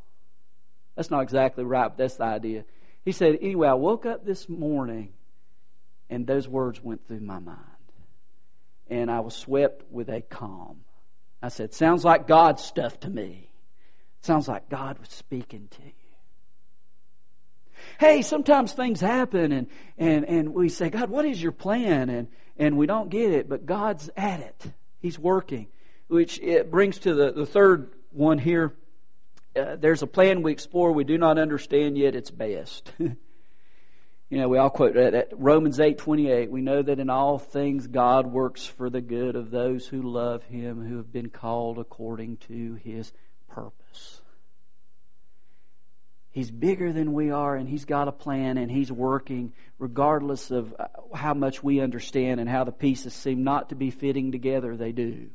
That's 0.96 1.10
not 1.10 1.22
exactly 1.22 1.64
right, 1.64 1.88
but 1.88 1.98
that's 1.98 2.18
the 2.18 2.26
idea. 2.26 2.66
He 3.06 3.14
said, 3.14 3.38
Anyway, 3.42 3.68
I 3.68 3.74
woke 3.76 4.06
up 4.06 4.26
this 4.26 4.50
morning, 4.50 5.14
and 6.10 6.28
those 6.28 6.48
words 6.48 6.84
went 6.84 7.08
through 7.08 7.22
my 7.22 7.40
mind. 7.40 7.62
And 8.90 9.10
I 9.10 9.22
was 9.22 9.36
swept 9.36 9.84
with 9.92 10.10
a 10.10 10.22
calm. 10.22 10.82
I 11.42 11.50
said, 11.50 11.74
Sounds 11.74 12.04
like 12.04 12.28
God 12.28 12.60
stuff 12.60 13.00
to 13.02 13.10
me. 13.10 13.52
Sounds 14.22 14.48
like 14.48 14.70
God 14.70 15.00
was 15.00 15.10
speaking 15.10 15.68
to 15.72 15.84
you. 15.84 16.07
Hey, 18.00 18.22
sometimes 18.22 18.74
things 18.74 19.02
happen 19.02 19.52
and, 19.52 19.68
and, 19.98 20.26
and 20.26 20.54
we 20.54 20.70
say, 20.70 20.90
God, 20.90 21.10
what 21.10 21.26
is 21.26 21.42
your 21.42 21.52
plan? 21.52 22.10
And, 22.10 22.28
and 22.58 22.78
we 22.78 22.86
don't 22.86 23.10
get 23.10 23.32
it, 23.32 23.50
but 23.50 23.66
God's 23.66 24.10
at 24.16 24.40
it. 24.40 24.72
He's 25.00 25.18
working. 25.18 25.68
Which 26.08 26.40
it 26.40 26.72
brings 26.72 27.00
to 27.00 27.14
the, 27.14 27.32
the 27.32 27.46
third 27.46 27.92
one 28.12 28.38
here. 28.38 28.76
Uh, 29.56 29.76
there's 29.76 30.04
a 30.04 30.08
plan 30.08 30.44
we 30.44 30.52
explore 30.52 30.92
we 30.92 31.04
do 31.04 31.18
not 31.18 31.38
understand 31.38 31.98
yet 31.98 32.16
it's 32.16 32.32
best. 32.32 32.92
you 33.00 33.18
know, 34.30 34.48
we 34.48 34.58
all 34.58 34.70
quote 34.70 34.94
that, 34.94 35.30
Romans 35.34 35.80
8:28. 35.80 36.50
We 36.50 36.62
know 36.62 36.82
that 36.82 37.00
in 37.00 37.10
all 37.10 37.40
things 37.40 37.88
God 37.88 38.28
works 38.28 38.66
for 38.66 38.90
the 38.90 39.02
good 39.02 39.36
of 39.36 39.52
those 39.52 39.88
who 39.88 40.02
love 40.02 40.44
him 40.44 40.86
who 40.86 40.98
have 40.98 41.12
been 41.12 41.30
called 41.30 41.80
according 41.80 42.38
to 42.48 42.76
his 42.76 43.12
purpose. 43.50 44.22
He's 46.38 46.52
bigger 46.52 46.94
than 46.94 47.14
we 47.14 47.32
are, 47.32 47.56
and 47.56 47.68
He's 47.68 47.86
got 47.86 48.08
a 48.08 48.12
plan, 48.12 48.60
and 48.60 48.70
He's 48.70 48.92
working 48.92 49.54
regardless 49.80 50.52
of 50.52 50.72
uh, 50.78 50.86
how 51.16 51.34
much 51.34 51.64
we 51.64 51.80
understand 51.80 52.40
and 52.40 52.48
how 52.48 52.64
the 52.64 52.72
pieces 52.72 53.16
seem 53.16 53.44
not 53.44 53.70
to 53.70 53.76
be 53.76 53.90
fitting 53.90 54.32
together. 54.32 54.78
They 54.78 54.92
do. 54.92 55.32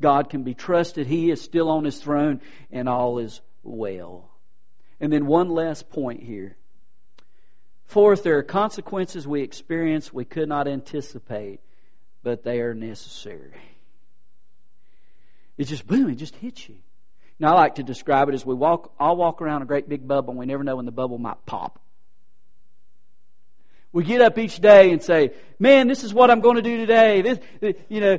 God 0.00 0.30
can 0.30 0.42
be 0.42 0.54
trusted. 0.54 1.08
He 1.08 1.30
is 1.30 1.42
still 1.42 1.68
on 1.68 1.84
His 1.84 1.98
throne, 1.98 2.40
and 2.72 2.88
all 2.88 3.18
is 3.18 3.42
well. 3.62 4.30
And 4.98 5.12
then 5.12 5.26
one 5.26 5.50
last 5.50 5.90
point 5.90 6.22
here. 6.22 6.56
Fourth, 7.84 8.22
there 8.22 8.38
are 8.38 8.42
consequences 8.42 9.28
we 9.28 9.42
experience 9.42 10.10
we 10.10 10.24
could 10.24 10.48
not 10.48 10.66
anticipate, 10.66 11.60
but 12.22 12.44
they 12.44 12.60
are 12.60 12.72
necessary. 12.72 13.60
It 15.58 15.64
just, 15.64 15.86
boom, 15.86 16.08
it 16.08 16.14
just 16.14 16.36
hits 16.36 16.66
you. 16.66 16.76
Now, 17.38 17.54
I 17.54 17.60
like 17.60 17.74
to 17.76 17.82
describe 17.82 18.28
it 18.28 18.34
as 18.34 18.46
we 18.46 18.54
walk, 18.54 18.92
all 18.98 19.16
walk 19.16 19.42
around 19.42 19.62
a 19.62 19.66
great 19.66 19.88
big 19.88 20.06
bubble 20.06 20.30
and 20.30 20.38
we 20.38 20.46
never 20.46 20.62
know 20.62 20.76
when 20.76 20.86
the 20.86 20.92
bubble 20.92 21.18
might 21.18 21.44
pop. 21.46 21.80
We 23.92 24.02
get 24.02 24.20
up 24.20 24.38
each 24.38 24.58
day 24.60 24.90
and 24.90 25.00
say, 25.00 25.30
man, 25.58 25.86
this 25.86 26.02
is 26.02 26.12
what 26.12 26.30
I'm 26.30 26.40
going 26.40 26.56
to 26.56 26.62
do 26.62 26.78
today. 26.78 27.22
This, 27.22 27.38
you 27.88 28.00
know, 28.00 28.18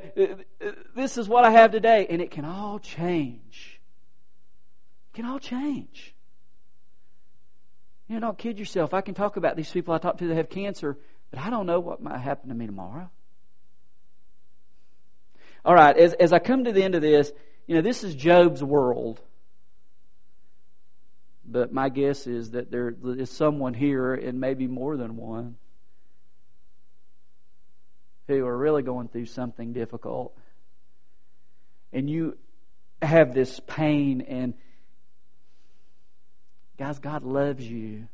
this 0.96 1.18
is 1.18 1.28
what 1.28 1.44
I 1.44 1.52
have 1.52 1.72
today. 1.72 2.08
And 2.10 2.22
it 2.22 2.32
can 2.32 2.46
all 2.46 2.80
change. 2.80 3.82
It 5.14 5.18
can 5.18 5.26
all 5.26 5.40
change. 5.40 6.16
You 8.08 8.16
know, 8.16 8.28
don't 8.28 8.38
kid 8.38 8.58
yourself. 8.58 8.94
I 8.94 9.02
can 9.02 9.16
talk 9.16 9.36
about 9.36 9.58
these 9.58 9.70
people 9.70 9.94
I 9.94 9.98
talk 9.98 10.18
to 10.20 10.28
that 10.28 10.36
have 10.36 10.50
cancer, 10.50 10.98
but 11.32 11.40
I 11.40 11.50
don't 11.50 11.66
know 11.66 11.80
what 11.80 12.02
might 12.02 12.20
happen 12.20 12.50
to 12.50 12.56
me 12.56 12.68
tomorrow. 12.68 13.10
All 15.66 15.74
right, 15.74 15.98
as, 15.98 16.14
as 16.14 16.32
I 16.32 16.40
come 16.40 16.66
to 16.66 16.72
the 16.72 16.84
end 16.84 16.94
of 16.94 17.02
this, 17.02 17.32
you 17.68 17.76
know, 17.76 17.82
this 17.82 18.04
is 18.04 18.16
Job's 18.16 18.64
world. 18.64 19.22
But 21.48 21.72
my 21.72 21.90
guess 21.90 22.26
is 22.26 22.52
that 22.52 22.72
there 22.72 22.96
is 23.04 23.30
someone 23.30 23.74
here, 23.74 24.14
and 24.14 24.40
maybe 24.40 24.68
more 24.68 24.98
than 24.98 25.16
one, 25.16 25.58
who 28.28 28.46
are 28.46 28.58
really 28.58 28.82
going 28.82 29.08
through 29.08 29.28
something 29.28 29.74
difficult. 29.74 30.36
And 31.94 32.10
you 32.10 32.38
have 33.02 33.34
this 33.34 33.60
pain, 33.68 34.22
and 34.22 34.56
guys, 36.80 36.98
God 36.98 37.24
loves 37.24 37.64
you. 37.64 38.08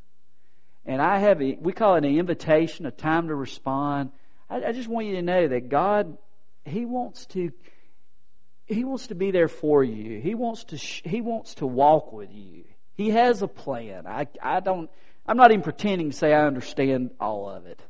And 0.85 1.01
I 1.01 1.19
have 1.19 1.41
a, 1.41 1.57
we 1.59 1.71
call 1.71 1.95
it 1.95 2.05
an 2.05 2.17
invitation, 2.17 2.85
a 2.85 2.91
time 2.91 3.27
to 3.27 3.35
respond. 3.35 4.11
I, 4.49 4.65
I 4.65 4.71
just 4.73 4.89
want 4.89 5.07
you 5.07 5.15
to 5.15 5.21
know 5.21 5.47
that 5.47 5.69
God, 5.69 6.17
He 6.65 6.85
wants 6.85 7.25
to 7.27 7.51
he 8.71 8.83
wants 8.83 9.07
to 9.07 9.15
be 9.15 9.31
there 9.31 9.47
for 9.47 9.83
you. 9.83 10.19
He 10.19 10.35
wants 10.35 10.63
to 10.65 10.77
he 10.77 11.21
wants 11.21 11.55
to 11.55 11.67
walk 11.67 12.13
with 12.13 12.31
you. 12.31 12.65
He 12.93 13.11
has 13.11 13.41
a 13.41 13.47
plan. 13.47 14.07
I 14.07 14.27
I 14.41 14.59
don't 14.59 14.89
I'm 15.25 15.37
not 15.37 15.51
even 15.51 15.63
pretending 15.63 16.11
to 16.11 16.15
say 16.15 16.33
I 16.33 16.45
understand 16.45 17.11
all 17.19 17.49
of 17.49 17.65
it. 17.65 17.81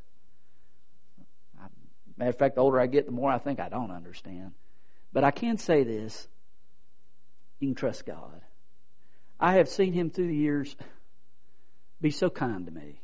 Matter 2.18 2.30
of 2.30 2.38
fact, 2.38 2.56
the 2.56 2.62
older 2.62 2.80
I 2.80 2.88
get, 2.88 3.06
the 3.06 3.12
more 3.12 3.32
I 3.32 3.40
think 3.40 3.60
I 3.60 3.70
don't 3.70 3.90
understand. 3.90 4.52
But 5.12 5.24
I 5.24 5.32
can 5.32 5.58
say 5.58 5.84
this: 5.84 6.28
you 7.60 7.70
can 7.70 7.76
trust 7.76 8.06
God. 8.06 8.42
I 9.40 9.54
have 9.54 9.70
seen 9.70 9.94
Him 9.94 10.10
through 10.10 10.28
the 10.28 10.36
years 10.36 10.76
be 12.00 12.12
so 12.12 12.30
kind 12.30 12.66
to 12.66 12.72
me. 12.72 13.02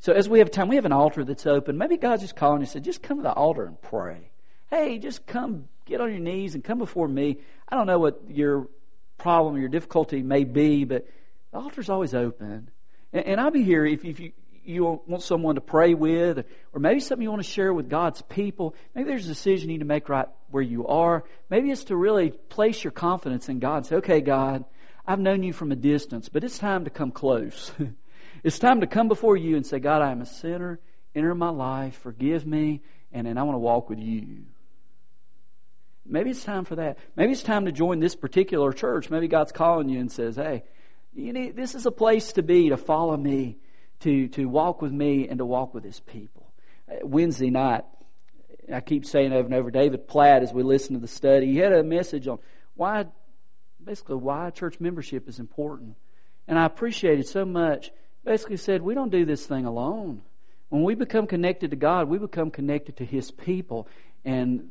So 0.00 0.12
as 0.12 0.28
we 0.28 0.38
have 0.38 0.50
time, 0.50 0.68
we 0.68 0.76
have 0.76 0.84
an 0.84 0.92
altar 0.92 1.24
that's 1.24 1.46
open. 1.46 1.76
Maybe 1.76 1.96
God's 1.96 2.22
just 2.22 2.36
calling 2.36 2.58
you 2.58 2.62
and 2.62 2.68
said, 2.68 2.84
just 2.84 3.02
come 3.02 3.18
to 3.18 3.22
the 3.22 3.32
altar 3.32 3.64
and 3.64 3.80
pray 3.82 4.30
hey, 4.70 4.98
just 4.98 5.26
come 5.26 5.68
get 5.86 6.00
on 6.00 6.10
your 6.10 6.20
knees 6.20 6.54
and 6.54 6.62
come 6.62 6.78
before 6.78 7.08
me. 7.08 7.38
I 7.68 7.76
don't 7.76 7.86
know 7.86 7.98
what 7.98 8.22
your 8.28 8.68
problem 9.16 9.56
or 9.56 9.58
your 9.58 9.68
difficulty 9.68 10.22
may 10.22 10.44
be, 10.44 10.84
but 10.84 11.06
the 11.52 11.58
altar's 11.58 11.88
always 11.88 12.14
open. 12.14 12.70
And, 13.12 13.26
and 13.26 13.40
I'll 13.40 13.50
be 13.50 13.64
here 13.64 13.84
if, 13.84 14.04
if 14.04 14.20
you, 14.20 14.32
you 14.64 15.00
want 15.06 15.22
someone 15.22 15.54
to 15.54 15.60
pray 15.62 15.94
with, 15.94 16.44
or 16.74 16.80
maybe 16.80 17.00
something 17.00 17.22
you 17.22 17.30
want 17.30 17.42
to 17.42 17.50
share 17.50 17.72
with 17.72 17.88
God's 17.88 18.20
people. 18.22 18.74
Maybe 18.94 19.08
there's 19.08 19.24
a 19.24 19.28
decision 19.28 19.70
you 19.70 19.76
need 19.76 19.80
to 19.80 19.86
make 19.86 20.08
right 20.08 20.28
where 20.50 20.62
you 20.62 20.86
are. 20.86 21.24
Maybe 21.48 21.70
it's 21.70 21.84
to 21.84 21.96
really 21.96 22.30
place 22.30 22.84
your 22.84 22.90
confidence 22.90 23.48
in 23.48 23.60
God 23.60 23.78
and 23.78 23.86
say, 23.86 23.96
okay, 23.96 24.20
God, 24.20 24.64
I've 25.06 25.20
known 25.20 25.42
you 25.42 25.54
from 25.54 25.72
a 25.72 25.76
distance, 25.76 26.28
but 26.28 26.44
it's 26.44 26.58
time 26.58 26.84
to 26.84 26.90
come 26.90 27.12
close. 27.12 27.72
it's 28.44 28.58
time 28.58 28.82
to 28.82 28.86
come 28.86 29.08
before 29.08 29.38
you 29.38 29.56
and 29.56 29.66
say, 29.66 29.78
God, 29.78 30.02
I 30.02 30.12
am 30.12 30.20
a 30.20 30.26
sinner. 30.26 30.80
Enter 31.14 31.34
my 31.34 31.48
life. 31.48 31.98
Forgive 32.02 32.46
me. 32.46 32.82
And 33.10 33.26
then 33.26 33.38
I 33.38 33.42
want 33.44 33.54
to 33.54 33.60
walk 33.60 33.88
with 33.88 33.98
you. 33.98 34.44
Maybe 36.08 36.30
it's 36.30 36.42
time 36.42 36.64
for 36.64 36.76
that. 36.76 36.98
Maybe 37.16 37.32
it's 37.32 37.42
time 37.42 37.66
to 37.66 37.72
join 37.72 38.00
this 38.00 38.16
particular 38.16 38.72
church. 38.72 39.10
Maybe 39.10 39.28
God's 39.28 39.52
calling 39.52 39.88
you 39.88 40.00
and 40.00 40.10
says, 40.10 40.36
hey, 40.36 40.64
you 41.14 41.32
need, 41.32 41.54
this 41.54 41.74
is 41.74 41.84
a 41.84 41.90
place 41.90 42.32
to 42.32 42.42
be, 42.42 42.70
to 42.70 42.76
follow 42.76 43.16
me, 43.16 43.58
to, 44.00 44.28
to 44.28 44.46
walk 44.46 44.80
with 44.80 44.92
me, 44.92 45.28
and 45.28 45.38
to 45.38 45.44
walk 45.44 45.74
with 45.74 45.84
his 45.84 46.00
people. 46.00 46.52
Uh, 46.90 47.06
Wednesday 47.06 47.50
night, 47.50 47.84
I 48.72 48.80
keep 48.80 49.04
saying 49.04 49.32
over 49.32 49.46
and 49.46 49.54
over, 49.54 49.70
David 49.70 50.08
Platt, 50.08 50.42
as 50.42 50.52
we 50.52 50.62
listen 50.62 50.94
to 50.94 51.00
the 51.00 51.08
study, 51.08 51.52
he 51.52 51.58
had 51.58 51.72
a 51.72 51.82
message 51.82 52.26
on 52.26 52.38
why, 52.74 53.06
basically, 53.82 54.16
why 54.16 54.50
church 54.50 54.80
membership 54.80 55.28
is 55.28 55.38
important. 55.38 55.96
And 56.46 56.58
I 56.58 56.64
appreciated 56.64 57.26
so 57.26 57.44
much. 57.44 57.90
Basically, 58.24 58.56
said, 58.56 58.82
we 58.82 58.94
don't 58.94 59.10
do 59.10 59.24
this 59.24 59.46
thing 59.46 59.66
alone. 59.66 60.22
When 60.68 60.82
we 60.82 60.94
become 60.94 61.26
connected 61.26 61.70
to 61.70 61.76
God, 61.76 62.08
we 62.08 62.18
become 62.18 62.50
connected 62.50 62.96
to 62.98 63.04
His 63.04 63.30
people. 63.30 63.88
And 64.24 64.70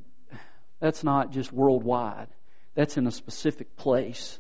that's 0.80 1.04
not 1.04 1.32
just 1.32 1.52
worldwide, 1.52 2.28
that's 2.76 2.98
in 2.98 3.08
a 3.08 3.12
specific 3.12 3.76
place. 3.76 4.40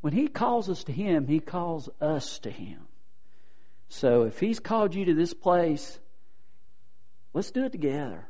When 0.00 0.12
He 0.12 0.28
calls 0.28 0.68
us 0.68 0.84
to 0.84 0.92
Him, 0.92 1.26
He 1.26 1.40
calls 1.40 1.88
us 2.00 2.38
to 2.40 2.50
Him. 2.50 2.86
So 3.88 4.24
if 4.24 4.38
He's 4.38 4.60
called 4.60 4.94
you 4.94 5.04
to 5.06 5.14
this 5.14 5.34
place, 5.34 5.98
let's 7.32 7.50
do 7.50 7.64
it 7.64 7.72
together. 7.72 8.26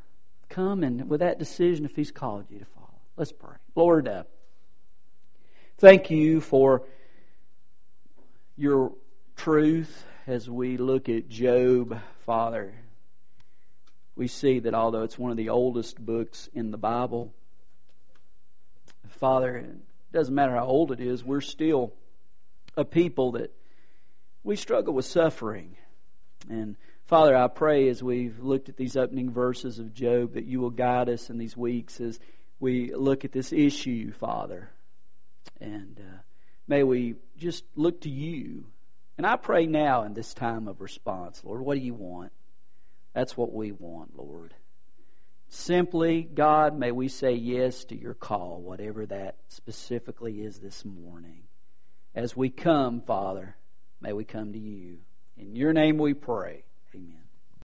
Come 0.47 0.83
and 0.83 1.09
with 1.09 1.19
that 1.19 1.39
decision, 1.39 1.85
if 1.85 1.95
He's 1.95 2.11
called 2.11 2.45
you 2.49 2.59
to 2.59 2.65
follow. 2.65 3.01
Let's 3.17 3.31
pray. 3.31 3.57
Lord, 3.75 4.07
uh, 4.07 4.23
thank 5.77 6.09
you 6.09 6.41
for 6.41 6.83
your 8.55 8.93
truth 9.35 10.05
as 10.25 10.49
we 10.49 10.77
look 10.77 11.09
at 11.09 11.29
Job, 11.29 11.99
Father 12.25 12.73
we 14.19 14.27
see 14.27 14.59
that 14.59 14.73
although 14.73 15.03
it's 15.03 15.17
one 15.17 15.31
of 15.31 15.37
the 15.37 15.47
oldest 15.47 15.97
books 15.97 16.49
in 16.53 16.71
the 16.71 16.77
Bible, 16.77 17.33
Father, 19.07 19.55
it 19.55 19.77
doesn't 20.11 20.35
matter 20.35 20.55
how 20.55 20.65
old 20.65 20.91
it 20.91 20.99
is, 20.99 21.23
we're 21.23 21.39
still 21.39 21.93
a 22.75 22.83
people 22.83 23.31
that 23.31 23.55
we 24.43 24.57
struggle 24.57 24.93
with 24.93 25.05
suffering. 25.05 25.77
And 26.49 26.75
Father, 27.05 27.33
I 27.33 27.47
pray 27.47 27.87
as 27.87 28.03
we've 28.03 28.37
looked 28.43 28.67
at 28.67 28.75
these 28.75 28.97
opening 28.97 29.31
verses 29.31 29.79
of 29.79 29.93
Job 29.93 30.33
that 30.33 30.43
you 30.43 30.59
will 30.59 30.69
guide 30.69 31.07
us 31.07 31.29
in 31.29 31.37
these 31.37 31.55
weeks 31.55 32.01
as 32.01 32.19
we 32.59 32.93
look 32.93 33.23
at 33.23 33.31
this 33.31 33.53
issue, 33.53 34.11
Father. 34.11 34.69
And 35.61 35.97
uh, 35.97 36.17
may 36.67 36.83
we 36.83 37.15
just 37.37 37.63
look 37.77 38.01
to 38.01 38.09
you. 38.09 38.65
And 39.17 39.25
I 39.25 39.37
pray 39.37 39.65
now 39.65 40.03
in 40.03 40.13
this 40.13 40.33
time 40.33 40.67
of 40.67 40.81
response, 40.81 41.41
Lord, 41.45 41.61
what 41.61 41.75
do 41.75 41.79
you 41.79 41.93
want? 41.93 42.33
That's 43.19 43.35
what 43.35 43.51
we 43.51 43.73
want, 43.73 44.17
Lord. 44.17 44.53
Simply, 45.49 46.21
God, 46.21 46.79
may 46.79 46.93
we 46.93 47.09
say 47.09 47.33
yes 47.33 47.83
to 47.85 47.95
your 47.99 48.13
call, 48.13 48.61
whatever 48.61 49.05
that 49.07 49.35
specifically 49.49 50.39
is 50.39 50.59
this 50.59 50.85
morning. 50.85 51.43
As 52.15 52.37
we 52.37 52.49
come, 52.49 53.01
Father, 53.01 53.57
may 53.99 54.13
we 54.13 54.23
come 54.23 54.53
to 54.53 54.57
you. 54.57 54.99
In 55.35 55.53
your 55.53 55.73
name 55.73 55.97
we 55.97 56.13
pray. 56.13 56.63
Amen. 56.95 57.28